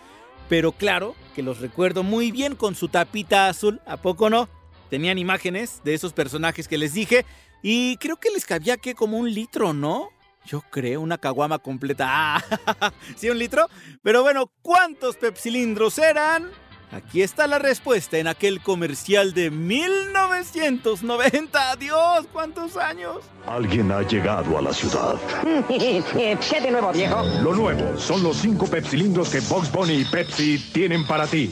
Pero 0.49 0.71
claro, 0.71 1.15
que 1.35 1.43
los 1.43 1.59
recuerdo 1.59 2.03
muy 2.03 2.31
bien 2.31 2.55
con 2.55 2.75
su 2.75 2.87
tapita 2.87 3.47
azul, 3.47 3.81
¿a 3.85 3.97
poco 3.97 4.29
no? 4.29 4.49
Tenían 4.89 5.17
imágenes 5.17 5.81
de 5.83 5.93
esos 5.93 6.13
personajes 6.13 6.67
que 6.67 6.77
les 6.77 6.93
dije 6.93 7.25
y 7.61 7.97
creo 7.97 8.17
que 8.17 8.29
les 8.29 8.45
cabía 8.45 8.77
que 8.77 8.95
como 8.95 9.17
un 9.17 9.33
litro, 9.33 9.73
¿no? 9.73 10.09
Yo 10.45 10.61
creo 10.61 11.01
una 11.01 11.17
caguama 11.17 11.59
completa. 11.59 12.07
Ah, 12.79 12.93
¿sí 13.17 13.29
un 13.29 13.37
litro? 13.37 13.67
Pero 14.01 14.21
bueno, 14.23 14.51
¿cuántos 14.61 15.17
pepsilindros 15.17 15.97
eran? 15.97 16.49
Aquí 16.91 17.21
está 17.21 17.47
la 17.47 17.59
respuesta 17.59 18.17
en 18.17 18.27
aquel 18.27 18.61
comercial 18.61 19.33
de 19.33 19.51
1990. 19.51 21.75
Dios, 21.75 22.25
¿cuántos 22.31 22.77
años? 22.77 23.17
Alguien 23.45 23.91
ha 23.91 24.03
llegado 24.03 24.57
a 24.57 24.61
la 24.61 24.73
ciudad. 24.73 25.15
¿Qué 25.67 26.61
de 26.61 26.71
nuevo, 26.71 26.93
viejo? 26.93 27.21
Lo 27.41 27.53
nuevo 27.53 27.99
son 27.99 28.23
los 28.23 28.37
cinco 28.37 28.67
pepsilindros 28.67 29.27
que 29.29 29.41
Box 29.41 29.69
Bunny 29.71 29.95
y 29.95 30.05
Pepsi 30.05 30.57
tienen 30.71 31.05
para 31.05 31.27
ti. 31.27 31.49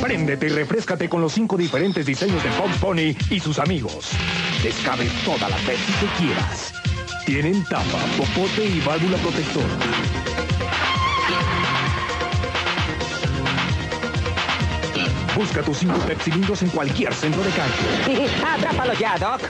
Préndete 0.00 0.46
y 0.46 0.50
refrescate 0.50 1.08
con 1.08 1.20
los 1.20 1.32
cinco 1.32 1.56
diferentes 1.56 2.06
diseños 2.06 2.40
de 2.42 2.50
Box 2.50 2.80
Bunny 2.80 3.16
y 3.28 3.40
sus 3.40 3.58
amigos. 3.58 4.10
Descabe 4.62 5.10
toda 5.24 5.48
la 5.48 5.56
Pepsi 5.56 5.92
que 5.94 6.06
quieras. 6.24 6.72
Tienen 7.26 7.64
tapa, 7.64 7.98
popote 8.16 8.64
y 8.64 8.78
válvula 8.80 9.16
protectora. 9.18 9.66
Busca 15.40 15.62
tus 15.62 15.78
cinco 15.78 15.98
pepsilindros 16.00 16.60
en 16.60 16.68
cualquier 16.68 17.14
centro 17.14 17.42
de 17.42 17.48
canje. 17.52 18.26
Atrápalo 18.46 18.92
ya, 18.92 19.16
Doc. 19.16 19.40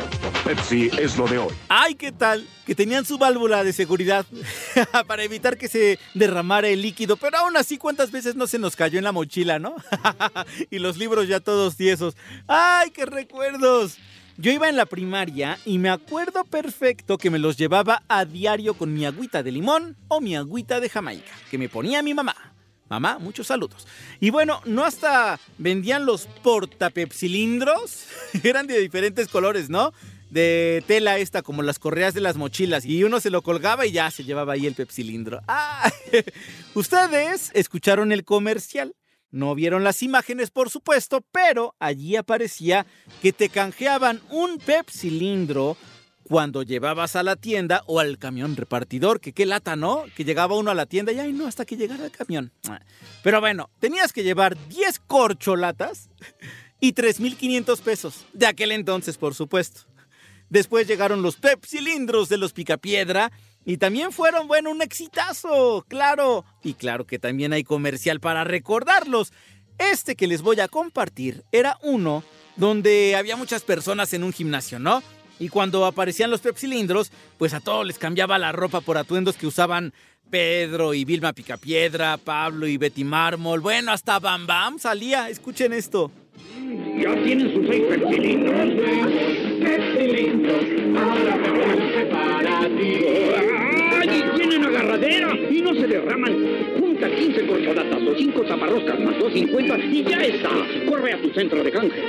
Pepsi 0.45 0.89
es 0.97 1.19
lo 1.19 1.27
de 1.27 1.39
hoy. 1.39 1.53
¡Ay, 1.69 1.97
qué 1.97 2.13
tal! 2.13 2.47
Que 2.65 2.77
tenían 2.77 3.05
su 3.05 3.19
válvula 3.19 3.65
de 3.65 3.73
seguridad 3.73 4.25
para 5.09 5.25
evitar 5.25 5.59
que 5.59 5.67
se 5.67 5.99
derramara 6.15 6.69
el 6.69 6.81
líquido. 6.81 7.17
Pero 7.17 7.39
aún 7.39 7.57
así, 7.57 7.77
¿cuántas 7.77 8.13
veces 8.13 8.37
no 8.37 8.47
se 8.47 8.61
nos 8.61 8.77
cayó 8.77 8.99
en 8.99 9.05
la 9.05 9.11
mochila, 9.11 9.59
no? 9.59 9.75
y 10.71 10.79
los 10.79 10.97
libros 10.97 11.27
ya 11.27 11.41
todos 11.41 11.77
tiesos. 11.77 12.17
¡Ay, 12.47 12.93
qué 12.93 13.05
recuerdos! 13.05 13.99
Yo 14.37 14.53
iba 14.53 14.69
en 14.69 14.77
la 14.77 14.87
primaria 14.87 15.59
y 15.65 15.79
me 15.79 15.91
acuerdo 15.91 16.45
perfecto 16.45 17.19
que 17.19 17.31
me 17.31 17.41
los 17.41 17.57
llevaba 17.57 18.05
a 18.07 18.25
diario 18.25 18.75
con 18.75 18.95
mi 18.95 19.07
agüita 19.07 19.43
de 19.43 19.51
limón 19.51 19.97
o 20.07 20.21
mi 20.21 20.37
agüita 20.37 20.79
de 20.79 20.89
Jamaica, 20.89 21.33
que 21.51 21.59
me 21.59 21.69
ponía 21.69 22.01
mi 22.01 22.15
mamá. 22.15 22.50
Mamá, 22.91 23.19
muchos 23.21 23.47
saludos. 23.47 23.87
Y 24.19 24.31
bueno, 24.31 24.61
no 24.65 24.85
hasta 24.85 25.39
vendían 25.59 26.07
los 26.07 26.27
portapepsilindros. 26.43 28.07
Eran 28.43 28.67
de 28.67 28.81
diferentes 28.81 29.29
colores, 29.29 29.71
¿no? 29.71 29.93
De 30.29 30.83
tela 30.89 31.19
esta, 31.19 31.43
como 31.43 31.63
las 31.63 31.79
correas 31.79 32.15
de 32.15 32.21
las 32.21 32.37
mochilas. 32.37 32.85
Y 32.85 33.05
uno 33.05 33.21
se 33.21 33.31
lo 33.31 33.43
colgaba 33.43 33.87
y 33.87 33.93
ya 33.93 34.11
se 34.11 34.25
llevaba 34.25 34.55
ahí 34.55 34.67
el 34.67 34.75
pepsilindro. 34.75 35.41
¡Ah! 35.47 35.89
Ustedes 36.75 37.53
escucharon 37.55 38.11
el 38.11 38.25
comercial. 38.25 38.97
No 39.31 39.55
vieron 39.55 39.85
las 39.85 40.03
imágenes, 40.03 40.51
por 40.51 40.69
supuesto, 40.69 41.25
pero 41.31 41.77
allí 41.79 42.17
aparecía 42.17 42.87
que 43.23 43.33
te 43.33 43.51
canjeaban 43.51 44.21
un 44.31 44.59
pepsilindro 44.59 45.77
cuando 46.31 46.63
llevabas 46.63 47.17
a 47.17 47.25
la 47.25 47.35
tienda 47.35 47.83
o 47.87 47.99
al 47.99 48.17
camión 48.17 48.55
repartidor, 48.55 49.21
que 49.21 49.33
qué 49.33 49.47
lata, 49.47 49.75
¿no? 49.75 50.05
Que 50.15 50.25
llegaba 50.25 50.55
uno 50.55 50.71
a 50.71 50.77
la 50.77 50.87
tienda 50.87 51.11
y 51.11 51.19
ay, 51.19 51.33
no, 51.33 51.49
hasta 51.49 51.65
que 51.65 51.77
llegara 51.77 52.05
el 52.05 52.13
camión. 52.13 52.53
Pero 53.25 53.41
bueno, 53.41 53.69
tenías 53.81 54.13
que 54.13 54.23
llevar 54.23 54.57
10 54.69 55.01
corcholatas 55.09 56.09
y 56.79 56.93
3.500 56.93 57.81
pesos. 57.81 58.27
De 58.33 58.47
aquel 58.47 58.71
entonces, 58.71 59.19
por 59.19 59.35
supuesto. 59.35 59.81
Después 60.49 60.87
llegaron 60.87 61.21
los 61.21 61.35
pepsilindros 61.35 62.29
de 62.29 62.39
los 62.39 62.53
Picapiedra 62.53 63.33
y 63.65 63.79
también 63.79 64.13
fueron, 64.13 64.47
bueno, 64.47 64.71
un 64.71 64.83
exitazo, 64.83 65.85
claro. 65.89 66.45
Y 66.63 66.75
claro 66.75 67.09
que 67.09 67.19
también 67.19 67.53
hay 67.53 67.65
comercial 67.65 68.21
para 68.21 68.45
recordarlos. 68.45 69.33
Este 69.79 70.15
que 70.15 70.29
les 70.29 70.43
voy 70.43 70.61
a 70.61 70.69
compartir 70.69 71.43
era 71.51 71.77
uno 71.83 72.23
donde 72.55 73.17
había 73.17 73.35
muchas 73.35 73.63
personas 73.63 74.15
en 74.15 74.23
un 74.23 74.33
gimnasio, 74.33 74.79
¿no? 74.79 75.03
Y 75.41 75.49
cuando 75.49 75.87
aparecían 75.87 76.31
los 76.31 76.43
pepsilindros, 76.43 77.11
pues 77.39 77.55
a 77.55 77.61
todos 77.61 77.87
les 77.87 77.99
cambiaba 77.99 78.39
la 78.39 78.53
ropa 78.53 78.83
por 78.83 78.99
atuendos 78.99 79.37
que 79.37 79.47
usaban 79.47 79.93
Pedro 80.29 80.95
y 80.95 81.05
Vilma 81.05 81.33
Picapiedra, 81.33 82.19
Pablo 82.19 82.67
y 82.67 82.77
Betty 82.77 83.05
Mármol. 83.05 83.61
Bueno, 83.61 83.91
hasta 83.91 84.19
Bam 84.21 84.47
Bam 84.47 84.79
salía. 84.79 85.31
Escuchen 85.31 85.73
esto. 85.73 86.13
Ya 87.03 87.15
tienen 87.25 87.53
sus 87.55 87.67
seis 87.67 87.83
pepsilindros. 87.89 88.69
Pepsilindros, 89.61 90.65
ahora 91.01 91.37
me 91.37 92.07
para 92.07 92.69
ti. 92.69 92.95
¡Ay! 93.99 94.25
Tienen 94.37 94.65
agarradera 94.65 95.35
y 95.51 95.63
no 95.63 95.75
se 95.75 95.87
derraman. 95.87 96.90
Junta 97.01 97.17
15 97.17 97.47
corcholatas 97.47 98.03
o 98.03 98.15
5 98.15 98.43
taparroscas 98.43 99.01
más 99.01 99.15
2.50 99.15 99.91
y 99.91 100.05
ya 100.05 100.19
está. 100.19 100.51
Corre 100.87 101.15
a 101.15 101.23
tu 101.23 101.31
centro 101.33 101.65
de 101.65 101.71
canje. 101.71 102.03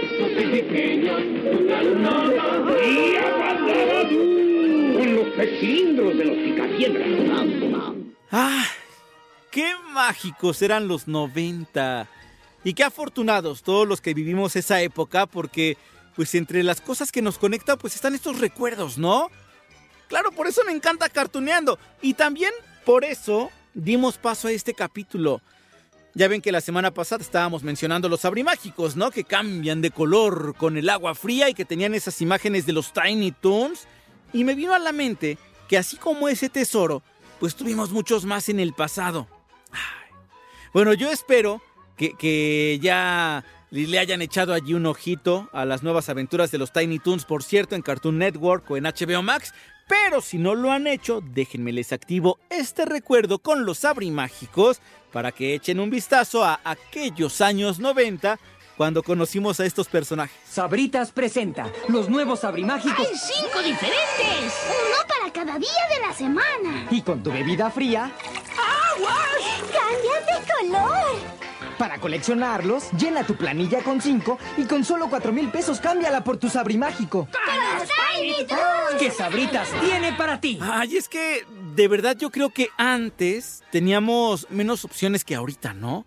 Con 4.97 5.15
los 5.15 5.27
pepsilindros 5.29 6.17
de 6.17 6.25
los 6.25 6.37
picapiedras. 6.37 7.07
Ah, 8.31 8.65
qué 9.49 9.71
mágicos 9.93 10.61
eran 10.61 10.89
los 10.89 11.07
90. 11.07 12.09
Y 12.65 12.73
qué 12.73 12.83
afortunados 12.83 13.63
todos 13.63 13.87
los 13.87 14.01
que 14.01 14.13
vivimos 14.13 14.57
esa 14.57 14.81
época 14.81 15.25
porque 15.25 15.77
pues 16.17 16.35
entre 16.35 16.63
las 16.63 16.81
cosas 16.81 17.13
que 17.13 17.21
nos 17.21 17.37
conectan 17.37 17.77
pues 17.77 17.95
están 17.95 18.13
estos 18.13 18.39
recuerdos, 18.39 18.97
¿no? 18.97 19.29
Claro, 20.09 20.33
por 20.33 20.47
eso 20.47 20.65
me 20.65 20.73
encanta 20.73 21.07
cartuneando 21.07 21.79
y 22.01 22.15
también 22.15 22.51
por 22.83 23.05
eso 23.05 23.51
dimos 23.73 24.17
paso 24.17 24.47
a 24.47 24.51
este 24.51 24.73
capítulo. 24.73 25.41
Ya 26.13 26.27
ven 26.27 26.41
que 26.41 26.51
la 26.51 26.59
semana 26.59 26.91
pasada 26.91 27.21
estábamos 27.21 27.63
mencionando 27.63 28.09
los 28.09 28.25
abrimágicos, 28.25 28.97
¿no? 28.97 29.11
Que 29.11 29.23
cambian 29.23 29.81
de 29.81 29.91
color 29.91 30.55
con 30.57 30.75
el 30.77 30.89
agua 30.89 31.15
fría 31.15 31.49
y 31.49 31.53
que 31.53 31.63
tenían 31.63 31.93
esas 31.93 32.21
imágenes 32.21 32.65
de 32.65 32.73
los 32.73 32.91
Tiny 32.91 33.31
Toons. 33.31 33.87
Y 34.33 34.43
me 34.43 34.55
vino 34.55 34.73
a 34.73 34.79
la 34.79 34.91
mente 34.91 35.37
que 35.69 35.77
así 35.77 35.95
como 35.95 36.27
ese 36.27 36.49
tesoro, 36.49 37.01
pues 37.39 37.55
tuvimos 37.55 37.91
muchos 37.91 38.25
más 38.25 38.49
en 38.49 38.59
el 38.59 38.73
pasado. 38.73 39.27
Bueno, 40.73 40.93
yo 40.93 41.09
espero 41.11 41.61
que, 41.95 42.13
que 42.17 42.77
ya 42.81 43.45
le 43.71 43.99
hayan 43.99 44.21
echado 44.21 44.53
allí 44.53 44.73
un 44.73 44.85
ojito 44.85 45.49
a 45.53 45.63
las 45.63 45.81
nuevas 45.81 46.09
aventuras 46.09 46.51
de 46.51 46.57
los 46.57 46.73
Tiny 46.73 46.99
Toons, 46.99 47.23
por 47.23 47.41
cierto, 47.41 47.75
en 47.75 47.81
Cartoon 47.81 48.17
Network 48.17 48.69
o 48.69 48.77
en 48.77 48.83
HBO 48.83 49.23
Max. 49.23 49.53
Pero 49.91 50.21
si 50.21 50.37
no 50.37 50.55
lo 50.55 50.71
han 50.71 50.87
hecho, 50.87 51.21
déjenme 51.21 51.73
les 51.73 51.91
activo 51.91 52.39
este 52.49 52.85
recuerdo 52.85 53.39
con 53.39 53.65
los 53.65 53.83
abrimágicos 53.83 54.79
para 55.11 55.33
que 55.33 55.53
echen 55.53 55.81
un 55.81 55.89
vistazo 55.89 56.45
a 56.45 56.61
aquellos 56.63 57.41
años 57.41 57.77
90 57.79 58.39
cuando 58.77 59.03
conocimos 59.03 59.59
a 59.59 59.65
estos 59.65 59.89
personajes. 59.89 60.33
Sabritas 60.49 61.11
presenta 61.11 61.69
los 61.89 62.07
nuevos 62.07 62.45
abrimágicos. 62.45 63.05
¡Hay 63.05 63.17
cinco 63.17 63.61
diferentes! 63.61 64.53
Uno 64.69 65.07
para 65.09 65.33
cada 65.33 65.59
día 65.59 65.69
de 65.93 66.07
la 66.07 66.13
semana. 66.13 66.87
Y 66.89 67.01
con 67.01 67.21
tu 67.21 67.29
bebida 67.29 67.69
fría. 67.69 68.13
¡Aguas! 68.95 69.17
¡Cambian 69.73 70.25
de 70.25 70.53
color! 70.53 71.41
Para 71.77 71.99
coleccionarlos, 71.99 72.91
llena 72.91 73.25
tu 73.25 73.35
planilla 73.35 73.83
con 73.83 73.99
5 73.99 74.37
y 74.57 74.65
con 74.65 74.85
solo 74.85 75.09
4 75.09 75.33
mil 75.33 75.49
pesos 75.49 75.79
cámbiala 75.81 76.23
por 76.23 76.37
tu 76.37 76.47
sabrimágico. 76.47 77.27
¡Para 77.31 77.83
¿Qué 78.99 79.11
sabritas 79.11 79.69
tiene 79.81 80.13
para 80.13 80.39
ti? 80.39 80.59
Ay, 80.61 80.97
es 80.97 81.09
que 81.09 81.45
de 81.75 81.87
verdad 81.87 82.15
yo 82.17 82.29
creo 82.29 82.49
que 82.49 82.69
antes 82.77 83.63
teníamos 83.71 84.47
menos 84.49 84.85
opciones 84.85 85.23
que 85.23 85.35
ahorita, 85.35 85.73
¿no? 85.73 86.05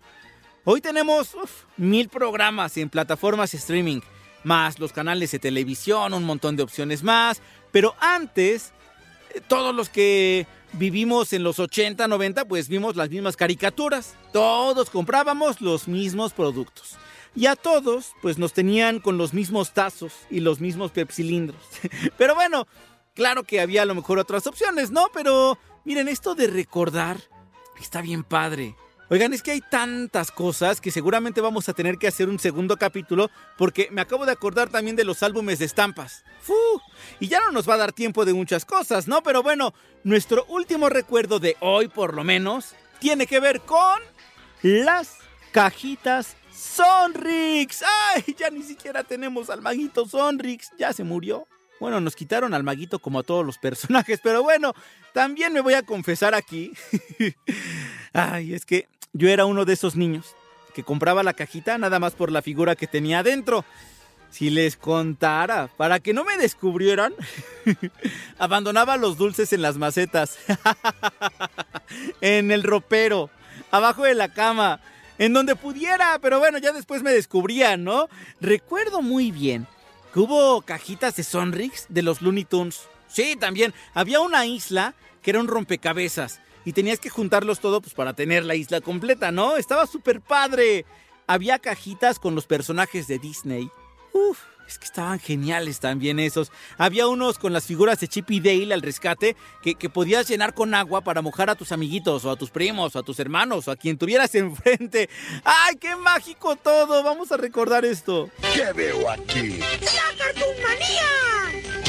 Hoy 0.63 0.81
tenemos 0.81 1.35
uf, 1.35 1.63
mil 1.77 2.09
programas 2.09 2.77
en 2.77 2.89
plataformas 2.89 3.53
streaming, 3.53 3.99
más 4.43 4.79
los 4.79 4.93
canales 4.93 5.31
de 5.31 5.39
televisión, 5.39 6.13
un 6.13 6.23
montón 6.23 6.55
de 6.55 6.63
opciones 6.63 7.03
más, 7.03 7.41
pero 7.71 7.95
antes 7.99 8.71
eh, 9.33 9.41
todos 9.47 9.75
los 9.75 9.89
que 9.89 10.47
vivimos 10.73 11.33
en 11.33 11.43
los 11.43 11.59
80, 11.59 12.07
90, 12.07 12.45
pues 12.45 12.67
vimos 12.69 12.95
las 12.95 13.09
mismas 13.09 13.35
caricaturas. 13.35 14.15
Todos 14.31 14.89
comprábamos 14.89 15.61
los 15.61 15.87
mismos 15.87 16.33
productos. 16.33 16.97
Y 17.35 17.47
a 17.47 17.55
todos, 17.55 18.13
pues 18.21 18.37
nos 18.37 18.53
tenían 18.53 18.99
con 18.99 19.17
los 19.17 19.33
mismos 19.33 19.73
tazos 19.73 20.13
y 20.29 20.39
los 20.39 20.61
mismos 20.61 20.91
pepsilindros. 20.91 21.61
Pero 22.17 22.33
bueno, 22.33 22.67
claro 23.13 23.43
que 23.43 23.59
había 23.59 23.81
a 23.81 23.85
lo 23.85 23.95
mejor 23.95 24.19
otras 24.19 24.47
opciones, 24.47 24.91
¿no? 24.91 25.07
Pero 25.13 25.57
miren, 25.83 26.07
esto 26.07 26.33
de 26.33 26.47
recordar 26.47 27.17
está 27.79 28.01
bien 28.01 28.23
padre. 28.23 28.75
Oigan, 29.07 29.33
es 29.33 29.43
que 29.43 29.51
hay 29.51 29.61
tantas 29.61 30.31
cosas 30.31 30.81
que 30.81 30.89
seguramente 30.89 31.39
vamos 31.39 31.69
a 31.69 31.73
tener 31.73 31.97
que 31.97 32.07
hacer 32.07 32.27
un 32.27 32.39
segundo 32.39 32.77
capítulo 32.77 33.29
porque 33.55 33.87
me 33.91 34.01
acabo 34.01 34.25
de 34.25 34.31
acordar 34.31 34.69
también 34.69 34.95
de 34.95 35.03
los 35.03 35.21
álbumes 35.21 35.59
de 35.59 35.65
estampas. 35.65 36.23
¡Fu! 36.41 36.55
Y 37.19 37.27
ya 37.27 37.39
no 37.41 37.51
nos 37.51 37.69
va 37.69 37.75
a 37.75 37.77
dar 37.77 37.93
tiempo 37.93 38.25
de 38.25 38.33
muchas 38.33 38.65
cosas, 38.65 39.07
¿no? 39.07 39.21
Pero 39.21 39.43
bueno, 39.43 39.75
nuestro 40.03 40.45
último 40.45 40.89
recuerdo 40.89 41.39
de 41.39 41.55
hoy, 41.59 41.87
por 41.87 42.15
lo 42.15 42.23
menos, 42.23 42.73
tiene 42.99 43.27
que 43.27 43.39
ver 43.39 43.61
con 43.61 43.99
las 44.63 45.17
cajitas 45.51 46.35
Sonrix. 46.65 47.83
¡Ay! 47.83 48.35
Ya 48.37 48.49
ni 48.49 48.63
siquiera 48.63 49.03
tenemos 49.03 49.49
al 49.49 49.61
maguito 49.61 50.07
Sonrix. 50.07 50.71
Ya 50.77 50.91
se 50.93 51.03
murió. 51.03 51.47
Bueno, 51.79 51.99
nos 51.99 52.15
quitaron 52.15 52.53
al 52.53 52.63
maguito 52.63 52.99
como 52.99 53.19
a 53.19 53.23
todos 53.23 53.45
los 53.45 53.57
personajes, 53.57 54.19
pero 54.23 54.43
bueno, 54.43 54.73
también 55.13 55.53
me 55.53 55.61
voy 55.61 55.73
a 55.73 55.83
confesar 55.83 56.33
aquí. 56.33 56.71
Ay, 58.13 58.53
es 58.53 58.65
que 58.65 58.87
yo 59.13 59.29
era 59.29 59.45
uno 59.45 59.65
de 59.65 59.73
esos 59.73 59.95
niños 59.95 60.35
que 60.73 60.83
compraba 60.83 61.23
la 61.23 61.33
cajita 61.33 61.77
nada 61.77 61.99
más 61.99 62.13
por 62.13 62.31
la 62.31 62.41
figura 62.41 62.75
que 62.75 62.87
tenía 62.87 63.19
adentro. 63.19 63.65
Si 64.29 64.49
les 64.49 64.75
contara, 64.75 65.69
para 65.77 66.01
que 66.01 66.13
no 66.13 66.25
me 66.25 66.37
descubrieran, 66.37 67.13
abandonaba 68.37 68.97
los 68.97 69.17
dulces 69.17 69.53
en 69.53 69.61
las 69.61 69.77
macetas, 69.77 70.37
en 72.21 72.51
el 72.51 72.63
ropero, 72.63 73.29
abajo 73.71 74.03
de 74.03 74.15
la 74.15 74.33
cama, 74.33 74.81
en 75.17 75.33
donde 75.33 75.55
pudiera, 75.55 76.19
pero 76.21 76.39
bueno, 76.39 76.57
ya 76.57 76.71
después 76.71 77.03
me 77.03 77.11
descubrían, 77.11 77.83
¿no? 77.83 78.09
Recuerdo 78.41 79.01
muy 79.01 79.31
bien 79.31 79.67
que 80.13 80.19
hubo 80.19 80.61
cajitas 80.61 81.15
de 81.15 81.23
Sonrix 81.23 81.85
de 81.89 82.01
los 82.01 82.21
Looney 82.21 82.45
Tunes. 82.45 82.83
Sí, 83.07 83.35
también. 83.39 83.73
Había 83.93 84.19
una 84.21 84.45
isla 84.45 84.93
que 85.21 85.31
era 85.31 85.39
un 85.39 85.47
rompecabezas 85.47 86.39
y 86.65 86.73
tenías 86.73 86.99
que 86.99 87.09
juntarlos 87.09 87.59
todo 87.59 87.81
pues, 87.81 87.93
para 87.93 88.13
tener 88.13 88.43
la 88.43 88.55
isla 88.55 88.81
completa, 88.81 89.31
¿no? 89.31 89.57
Estaba 89.57 89.87
súper 89.87 90.21
padre. 90.21 90.85
Había 91.27 91.59
cajitas 91.59 92.19
con 92.19 92.35
los 92.35 92.45
personajes 92.45 93.07
de 93.07 93.19
Disney. 93.19 93.69
Uf, 94.35 94.67
es 94.67 94.79
que 94.79 94.85
estaban 94.85 95.19
geniales 95.19 95.79
también 95.79 96.19
esos. 96.19 96.51
Había 96.77 97.07
unos 97.07 97.37
con 97.37 97.53
las 97.53 97.65
figuras 97.65 97.99
de 97.99 98.07
Chip 98.07 98.31
y 98.31 98.39
Dale 98.39 98.73
al 98.73 98.81
rescate 98.81 99.35
que, 99.61 99.75
que, 99.75 99.89
podías 99.89 100.27
llenar 100.27 100.53
con 100.53 100.73
agua 100.73 101.01
para 101.01 101.21
mojar 101.21 101.49
a 101.49 101.55
tus 101.55 101.71
amiguitos 101.71 102.25
o 102.25 102.31
a 102.31 102.35
tus 102.35 102.49
primos 102.49 102.95
o 102.95 102.99
a 102.99 103.03
tus 103.03 103.19
hermanos 103.19 103.67
o 103.67 103.71
a 103.71 103.75
quien 103.75 103.97
tuvieras 103.97 104.35
enfrente. 104.35 105.09
¡Ay, 105.43 105.75
qué 105.77 105.95
mágico 105.95 106.55
todo! 106.55 107.03
Vamos 107.03 107.31
a 107.31 107.37
recordar 107.37 107.85
esto. 107.85 108.29
¿Qué 108.53 108.73
veo 108.73 109.09
aquí? 109.09 109.59
¡La 109.59 110.17
Cartoonmanía! 110.17 111.15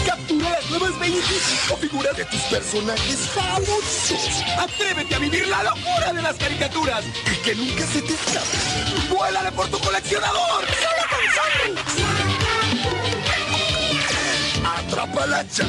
Captura 0.07 0.51
las 0.51 0.71
nuevas 0.71 1.01
25 1.01 1.77
figuras 1.79 2.17
de 2.17 2.25
tus 2.27 2.41
personajes 2.43 3.29
famosos. 3.31 4.45
Atrévete 4.57 5.15
a 5.15 5.19
vivir 5.19 5.49
la 5.49 5.65
locura 5.65 6.13
de 6.13 6.23
las 6.23 6.37
caricaturas 6.37 7.05
y 7.05 7.43
que 7.43 7.55
nunca 7.57 7.85
se 7.87 8.03
te 8.03 8.13
escape. 8.13 9.09
¡Vuélale 9.11 9.51
por 9.53 9.69
tu 9.69 9.79
coleccionador! 9.81 10.65
¡Atrapalacha! 14.87 15.66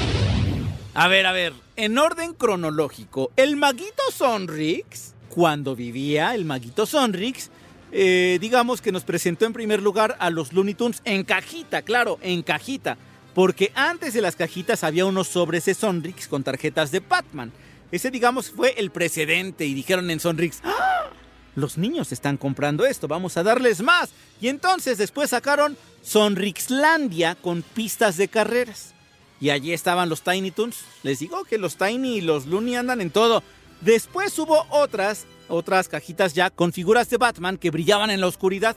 A 0.94 1.08
ver, 1.08 1.26
a 1.26 1.32
ver, 1.32 1.54
en 1.76 1.98
orden 1.98 2.34
cronológico, 2.34 3.32
el 3.36 3.56
maguito 3.56 4.04
Sonrix, 4.14 5.16
cuando 5.30 5.76
vivía 5.76 6.36
el 6.36 6.46
maguito 6.46 6.86
Sonrix, 6.86 7.50
eh, 7.92 8.38
digamos 8.40 8.80
que 8.80 8.92
nos 8.92 9.04
presentó 9.04 9.46
en 9.46 9.54
primer 9.54 9.82
lugar 9.82 10.16
a 10.20 10.30
los 10.30 10.54
Looney 10.54 10.76
Tunes 10.76 11.02
en 11.04 11.24
cajita, 11.24 11.82
claro, 11.82 12.20
en 12.22 12.44
cajita. 12.44 12.98
Porque 13.34 13.72
antes 13.74 14.14
de 14.14 14.22
las 14.22 14.36
cajitas 14.36 14.84
había 14.84 15.06
unos 15.06 15.28
sobres 15.28 15.66
de 15.66 15.74
Sonrix 15.74 16.28
con 16.28 16.44
tarjetas 16.44 16.92
de 16.92 17.00
Batman. 17.00 17.52
Ese, 17.92 18.12
digamos, 18.12 18.52
fue 18.52 18.76
el 18.78 18.92
precedente 18.92 19.66
y 19.66 19.74
dijeron 19.74 20.12
en 20.12 20.20
Sonrix, 20.20 20.62
¡Ah! 20.64 21.10
los 21.56 21.80
niños 21.80 22.12
están 22.12 22.38
comprando 22.38 22.86
esto, 22.86 23.08
vamos 23.08 23.36
a 23.36 23.44
darles 23.44 23.82
más. 23.82 24.12
Y 24.40 24.50
entonces 24.50 25.00
después 25.00 25.32
sacaron 25.32 25.76
Sonrixlandia 26.04 27.34
con 27.34 27.64
pistas 27.64 28.18
de 28.18 28.28
carreras. 28.28 28.94
Y 29.40 29.52
allí 29.52 29.74
estaban 29.74 30.10
los 30.10 30.22
Tiny 30.22 30.52
Toons. 30.52 30.84
Les 31.04 31.20
digo 31.20 31.44
que 31.46 31.58
los 31.58 31.78
Tiny 31.78 32.18
y 32.18 32.22
los 32.22 32.46
Looney 32.46 32.76
andan 32.76 33.02
en 33.02 33.12
todo. 33.12 33.44
Después 33.82 34.38
hubo 34.40 34.66
otras, 34.70 35.26
otras 35.48 35.88
cajitas 35.88 36.34
ya 36.34 36.50
con 36.50 36.74
figuras 36.74 37.10
de 37.10 37.18
Batman 37.18 37.58
que 37.58 37.72
brillaban 37.72 38.10
en 38.10 38.22
la 38.22 38.28
oscuridad. 38.28 38.76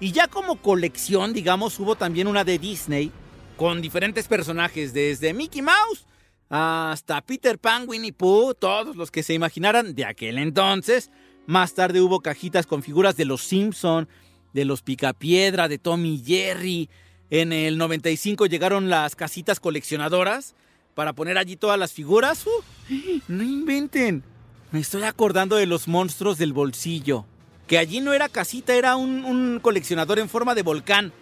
Y 0.00 0.12
ya 0.12 0.28
como 0.28 0.62
colección, 0.62 1.32
digamos, 1.32 1.78
hubo 1.80 1.96
también 1.96 2.28
una 2.28 2.44
de 2.44 2.58
Disney 2.58 3.10
con 3.56 3.82
diferentes 3.82 4.28
personajes, 4.28 4.92
desde 4.92 5.34
Mickey 5.34 5.62
Mouse 5.62 6.06
hasta 6.48 7.20
Peter 7.20 7.58
Pan, 7.58 7.84
Winnie 7.86 8.12
Pooh, 8.12 8.54
todos 8.54 8.96
los 8.96 9.10
que 9.10 9.22
se 9.22 9.34
imaginaran 9.34 9.94
de 9.94 10.04
aquel 10.04 10.38
entonces. 10.38 11.10
Más 11.46 11.74
tarde 11.74 12.00
hubo 12.00 12.20
cajitas 12.20 12.66
con 12.66 12.82
figuras 12.82 13.16
de 13.16 13.24
los 13.24 13.42
Simpson, 13.42 14.08
de 14.52 14.64
los 14.64 14.82
Picapiedra, 14.82 15.68
de 15.68 15.78
Tommy 15.78 16.22
Jerry. 16.24 16.88
En 17.30 17.52
el 17.52 17.76
95 17.76 18.46
llegaron 18.46 18.88
las 18.88 19.14
casitas 19.14 19.60
coleccionadoras 19.60 20.54
para 20.94 21.12
poner 21.12 21.36
allí 21.36 21.56
todas 21.56 21.78
las 21.78 21.92
figuras. 21.92 22.46
Uh, 22.46 23.20
no 23.28 23.42
inventen. 23.42 24.24
Me 24.72 24.80
estoy 24.80 25.02
acordando 25.02 25.56
de 25.56 25.66
los 25.66 25.88
monstruos 25.88 26.38
del 26.38 26.52
bolsillo. 26.52 27.26
Que 27.66 27.78
allí 27.78 28.00
no 28.00 28.14
era 28.14 28.28
casita, 28.30 28.74
era 28.74 28.96
un, 28.96 29.24
un 29.24 29.60
coleccionador 29.60 30.18
en 30.18 30.28
forma 30.28 30.54
de 30.54 30.62
volcán. 30.62 31.12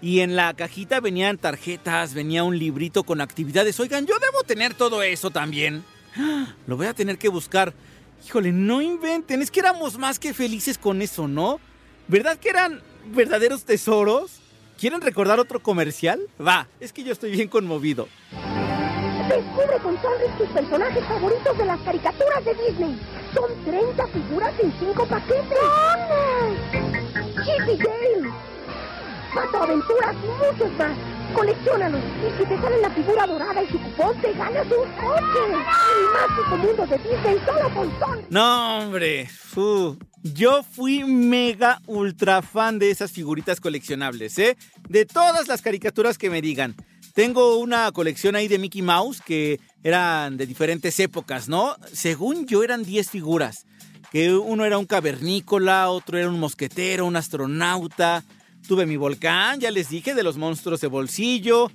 Y 0.00 0.20
en 0.20 0.36
la 0.36 0.54
cajita 0.54 1.00
venían 1.00 1.38
tarjetas, 1.38 2.14
venía 2.14 2.44
un 2.44 2.58
librito 2.58 3.02
con 3.02 3.20
actividades. 3.20 3.80
Oigan, 3.80 4.06
yo 4.06 4.14
debo 4.18 4.42
tener 4.44 4.74
todo 4.74 5.02
eso 5.02 5.30
también. 5.30 5.84
Lo 6.66 6.76
voy 6.76 6.86
a 6.86 6.94
tener 6.94 7.18
que 7.18 7.28
buscar. 7.28 7.74
Híjole, 8.24 8.52
no 8.52 8.82
inventen. 8.82 9.42
Es 9.42 9.50
que 9.50 9.60
éramos 9.60 9.98
más 9.98 10.18
que 10.18 10.32
felices 10.32 10.78
con 10.78 11.02
eso, 11.02 11.26
¿no? 11.26 11.58
¿Verdad 12.08 12.38
que 12.38 12.50
eran 12.50 12.80
verdaderos 13.12 13.64
tesoros? 13.64 14.40
¿Quieren 14.78 15.00
recordar 15.00 15.40
otro 15.40 15.60
comercial? 15.60 16.20
Va, 16.44 16.68
es 16.80 16.92
que 16.92 17.02
yo 17.02 17.12
estoy 17.12 17.30
bien 17.30 17.48
conmovido. 17.48 18.08
Descubre 19.28 19.78
con 19.82 20.00
Sonrix 20.02 20.38
tus 20.38 20.48
personajes 20.48 21.04
favoritos 21.04 21.58
de 21.58 21.64
las 21.64 21.80
caricaturas 21.80 22.44
de 22.44 22.54
Disney. 22.54 23.00
Son 23.34 23.64
30 23.64 24.06
figuras 24.08 24.54
en 24.62 24.72
5 24.78 25.06
paquetes. 25.06 25.58
Chip 27.44 27.68
y 27.68 27.76
Dale. 27.76 28.30
Pato 29.34 29.62
Aventuras 29.62 30.14
y 30.22 30.26
muchos 30.28 30.72
más. 30.78 30.96
Colecciónalos. 31.34 32.00
Y 32.00 32.38
si 32.38 32.48
te 32.48 32.60
sale 32.60 32.80
la 32.80 32.90
figura 32.90 33.26
dorada 33.26 33.62
y 33.62 33.66
su 33.68 33.80
cupón, 33.80 34.20
te 34.20 34.32
ganas 34.34 34.66
un 34.66 34.90
coche. 34.92 35.44
El 35.46 36.12
mágico 36.12 36.56
mundo 36.58 36.86
de 36.86 36.98
Disney 36.98 37.40
solo 37.44 37.74
con 37.74 37.98
Sony. 37.98 38.22
No, 38.30 38.78
hombre. 38.78 39.26
Fu. 39.28 39.98
Yo 40.34 40.62
fui 40.62 41.04
mega 41.04 41.80
ultra 41.86 42.42
fan 42.42 42.78
de 42.78 42.90
esas 42.90 43.12
figuritas 43.12 43.60
coleccionables, 43.60 44.38
¿eh? 44.38 44.56
De 44.88 45.04
todas 45.04 45.46
las 45.46 45.62
caricaturas 45.62 46.18
que 46.18 46.30
me 46.30 46.42
digan. 46.42 46.74
Tengo 47.14 47.58
una 47.58 47.92
colección 47.92 48.34
ahí 48.34 48.48
de 48.48 48.58
Mickey 48.58 48.82
Mouse 48.82 49.20
que 49.20 49.60
eran 49.82 50.36
de 50.36 50.46
diferentes 50.46 50.98
épocas, 51.00 51.48
¿no? 51.48 51.76
Según 51.92 52.46
yo 52.46 52.64
eran 52.64 52.82
10 52.82 53.10
figuras. 53.10 53.66
Que 54.10 54.34
uno 54.34 54.64
era 54.64 54.78
un 54.78 54.86
cavernícola, 54.86 55.90
otro 55.90 56.18
era 56.18 56.28
un 56.28 56.40
mosquetero, 56.40 57.06
un 57.06 57.16
astronauta. 57.16 58.24
Tuve 58.66 58.86
mi 58.86 58.96
volcán, 58.96 59.60
ya 59.60 59.70
les 59.70 59.90
dije, 59.90 60.14
de 60.14 60.22
los 60.22 60.36
monstruos 60.36 60.80
de 60.80 60.88
bolsillo. 60.88 61.70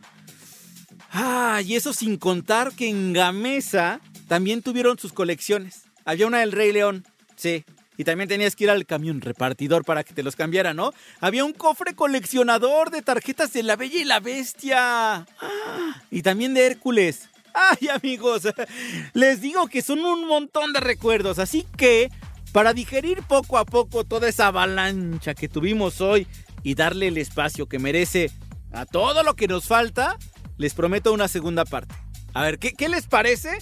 Ah, 1.12 1.62
y 1.66 1.76
eso 1.76 1.94
sin 1.94 2.18
contar 2.18 2.74
que 2.74 2.90
en 2.90 3.14
Gamesa 3.14 4.02
también 4.28 4.62
tuvieron 4.62 4.98
sus 4.98 5.14
colecciones. 5.14 5.84
Había 6.06 6.28
una 6.28 6.40
del 6.40 6.52
Rey 6.52 6.72
León, 6.72 7.06
sí. 7.36 7.64
Y 8.02 8.04
también 8.04 8.28
tenías 8.28 8.56
que 8.56 8.64
ir 8.64 8.72
al 8.72 8.88
camión 8.88 9.22
repartidor 9.22 9.86
para 9.86 10.04
que 10.04 10.16
te 10.16 10.24
los 10.24 10.36
cambiara, 10.36 10.74
¿no? 10.74 10.92
Había 11.20 11.46
un 11.46 11.54
cofre 11.54 11.94
coleccionador 11.94 12.90
de 12.90 13.04
tarjetas 13.04 13.54
de 13.54 13.62
la 13.62 13.76
Bella 13.76 14.00
y 14.00 14.06
la 14.06 14.20
Bestia. 14.20 15.18
Ah, 15.18 16.02
y 16.10 16.24
también 16.24 16.56
de 16.56 16.66
Hércules. 16.66 17.30
Ay, 17.54 17.90
amigos, 17.90 18.48
les 19.14 19.40
digo 19.40 19.68
que 19.68 19.84
son 19.84 20.00
un 20.00 20.28
montón 20.28 20.74
de 20.74 20.80
recuerdos. 20.80 21.38
Así 21.38 21.68
que, 21.78 22.10
para 22.52 22.74
digerir 22.74 23.22
poco 23.22 23.60
a 23.60 23.66
poco 23.66 24.04
toda 24.04 24.28
esa 24.28 24.48
avalancha 24.48 25.36
que 25.36 25.48
tuvimos 25.48 26.02
hoy 26.02 26.26
y 26.64 26.74
darle 26.74 27.10
el 27.10 27.20
espacio 27.20 27.68
que 27.68 27.78
merece 27.78 28.32
a 28.72 28.88
todo 28.88 29.22
lo 29.22 29.36
que 29.36 29.48
nos 29.48 29.68
falta, 29.68 30.18
les 30.58 30.74
prometo 30.74 31.14
una 31.14 31.28
segunda 31.28 31.66
parte. 31.66 31.94
A 32.34 32.42
ver, 32.42 32.58
¿qué, 32.58 32.74
qué 32.74 32.90
les 32.90 33.06
parece? 33.06 33.60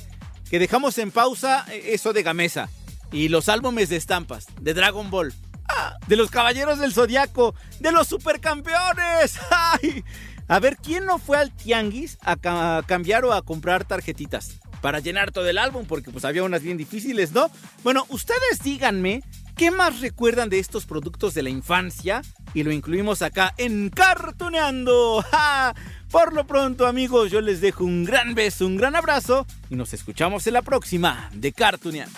Que 0.49 0.59
dejamos 0.59 0.97
en 0.97 1.11
pausa 1.11 1.65
eso 1.73 2.13
de 2.13 2.23
Gamesa 2.23 2.69
y 3.11 3.29
los 3.29 3.49
álbumes 3.49 3.89
de 3.89 3.97
estampas 3.97 4.47
de 4.61 4.73
Dragon 4.73 5.09
Ball, 5.09 5.33
¡Ah! 5.67 5.97
de 6.07 6.15
los 6.15 6.31
Caballeros 6.31 6.79
del 6.79 6.93
Zodiaco, 6.93 7.55
de 7.79 7.91
los 7.91 8.07
Supercampeones. 8.07 9.39
¡Ay! 9.51 10.03
A 10.47 10.59
ver, 10.59 10.77
¿quién 10.77 11.05
no 11.05 11.19
fue 11.19 11.37
al 11.37 11.51
tianguis 11.51 12.17
a, 12.21 12.35
ca 12.35 12.77
a, 12.77 12.83
cambiar 12.83 13.23
o 13.23 13.33
a 13.33 13.43
comprar 13.43 13.85
tarjetitas? 13.85 14.59
Para 14.81 14.99
llenar 14.99 15.31
todo 15.31 15.47
el 15.47 15.57
álbum, 15.57 15.85
porque 15.85 16.09
pues 16.09 16.25
había 16.25 16.43
unas 16.43 16.63
bien 16.63 16.77
difíciles, 16.77 17.33
¿no? 17.33 17.51
Bueno, 17.83 18.05
ustedes 18.09 18.63
díganme 18.63 19.21
qué 19.55 19.71
más 19.71 19.99
recuerdan 19.99 20.49
de 20.49 20.57
estos 20.57 20.85
productos 20.85 21.33
de 21.33 21.43
la 21.43 21.49
infancia 21.49 22.21
y 22.53 22.63
lo 22.63 22.71
incluimos 22.71 23.21
acá 23.21 23.53
en 23.57 23.89
Cartuneando. 23.89 25.23
Por 26.09 26.33
lo 26.33 26.47
pronto, 26.47 26.87
amigos, 26.87 27.29
yo 27.29 27.41
les 27.41 27.61
dejo 27.61 27.83
un 27.83 28.03
gran 28.03 28.33
beso, 28.33 28.65
un 28.65 28.77
gran 28.77 28.95
abrazo 28.95 29.45
y 29.69 29.75
nos 29.75 29.93
escuchamos 29.93 30.47
en 30.47 30.53
la 30.53 30.63
próxima 30.63 31.29
de 31.33 31.51
Cartuneando. 31.51 32.17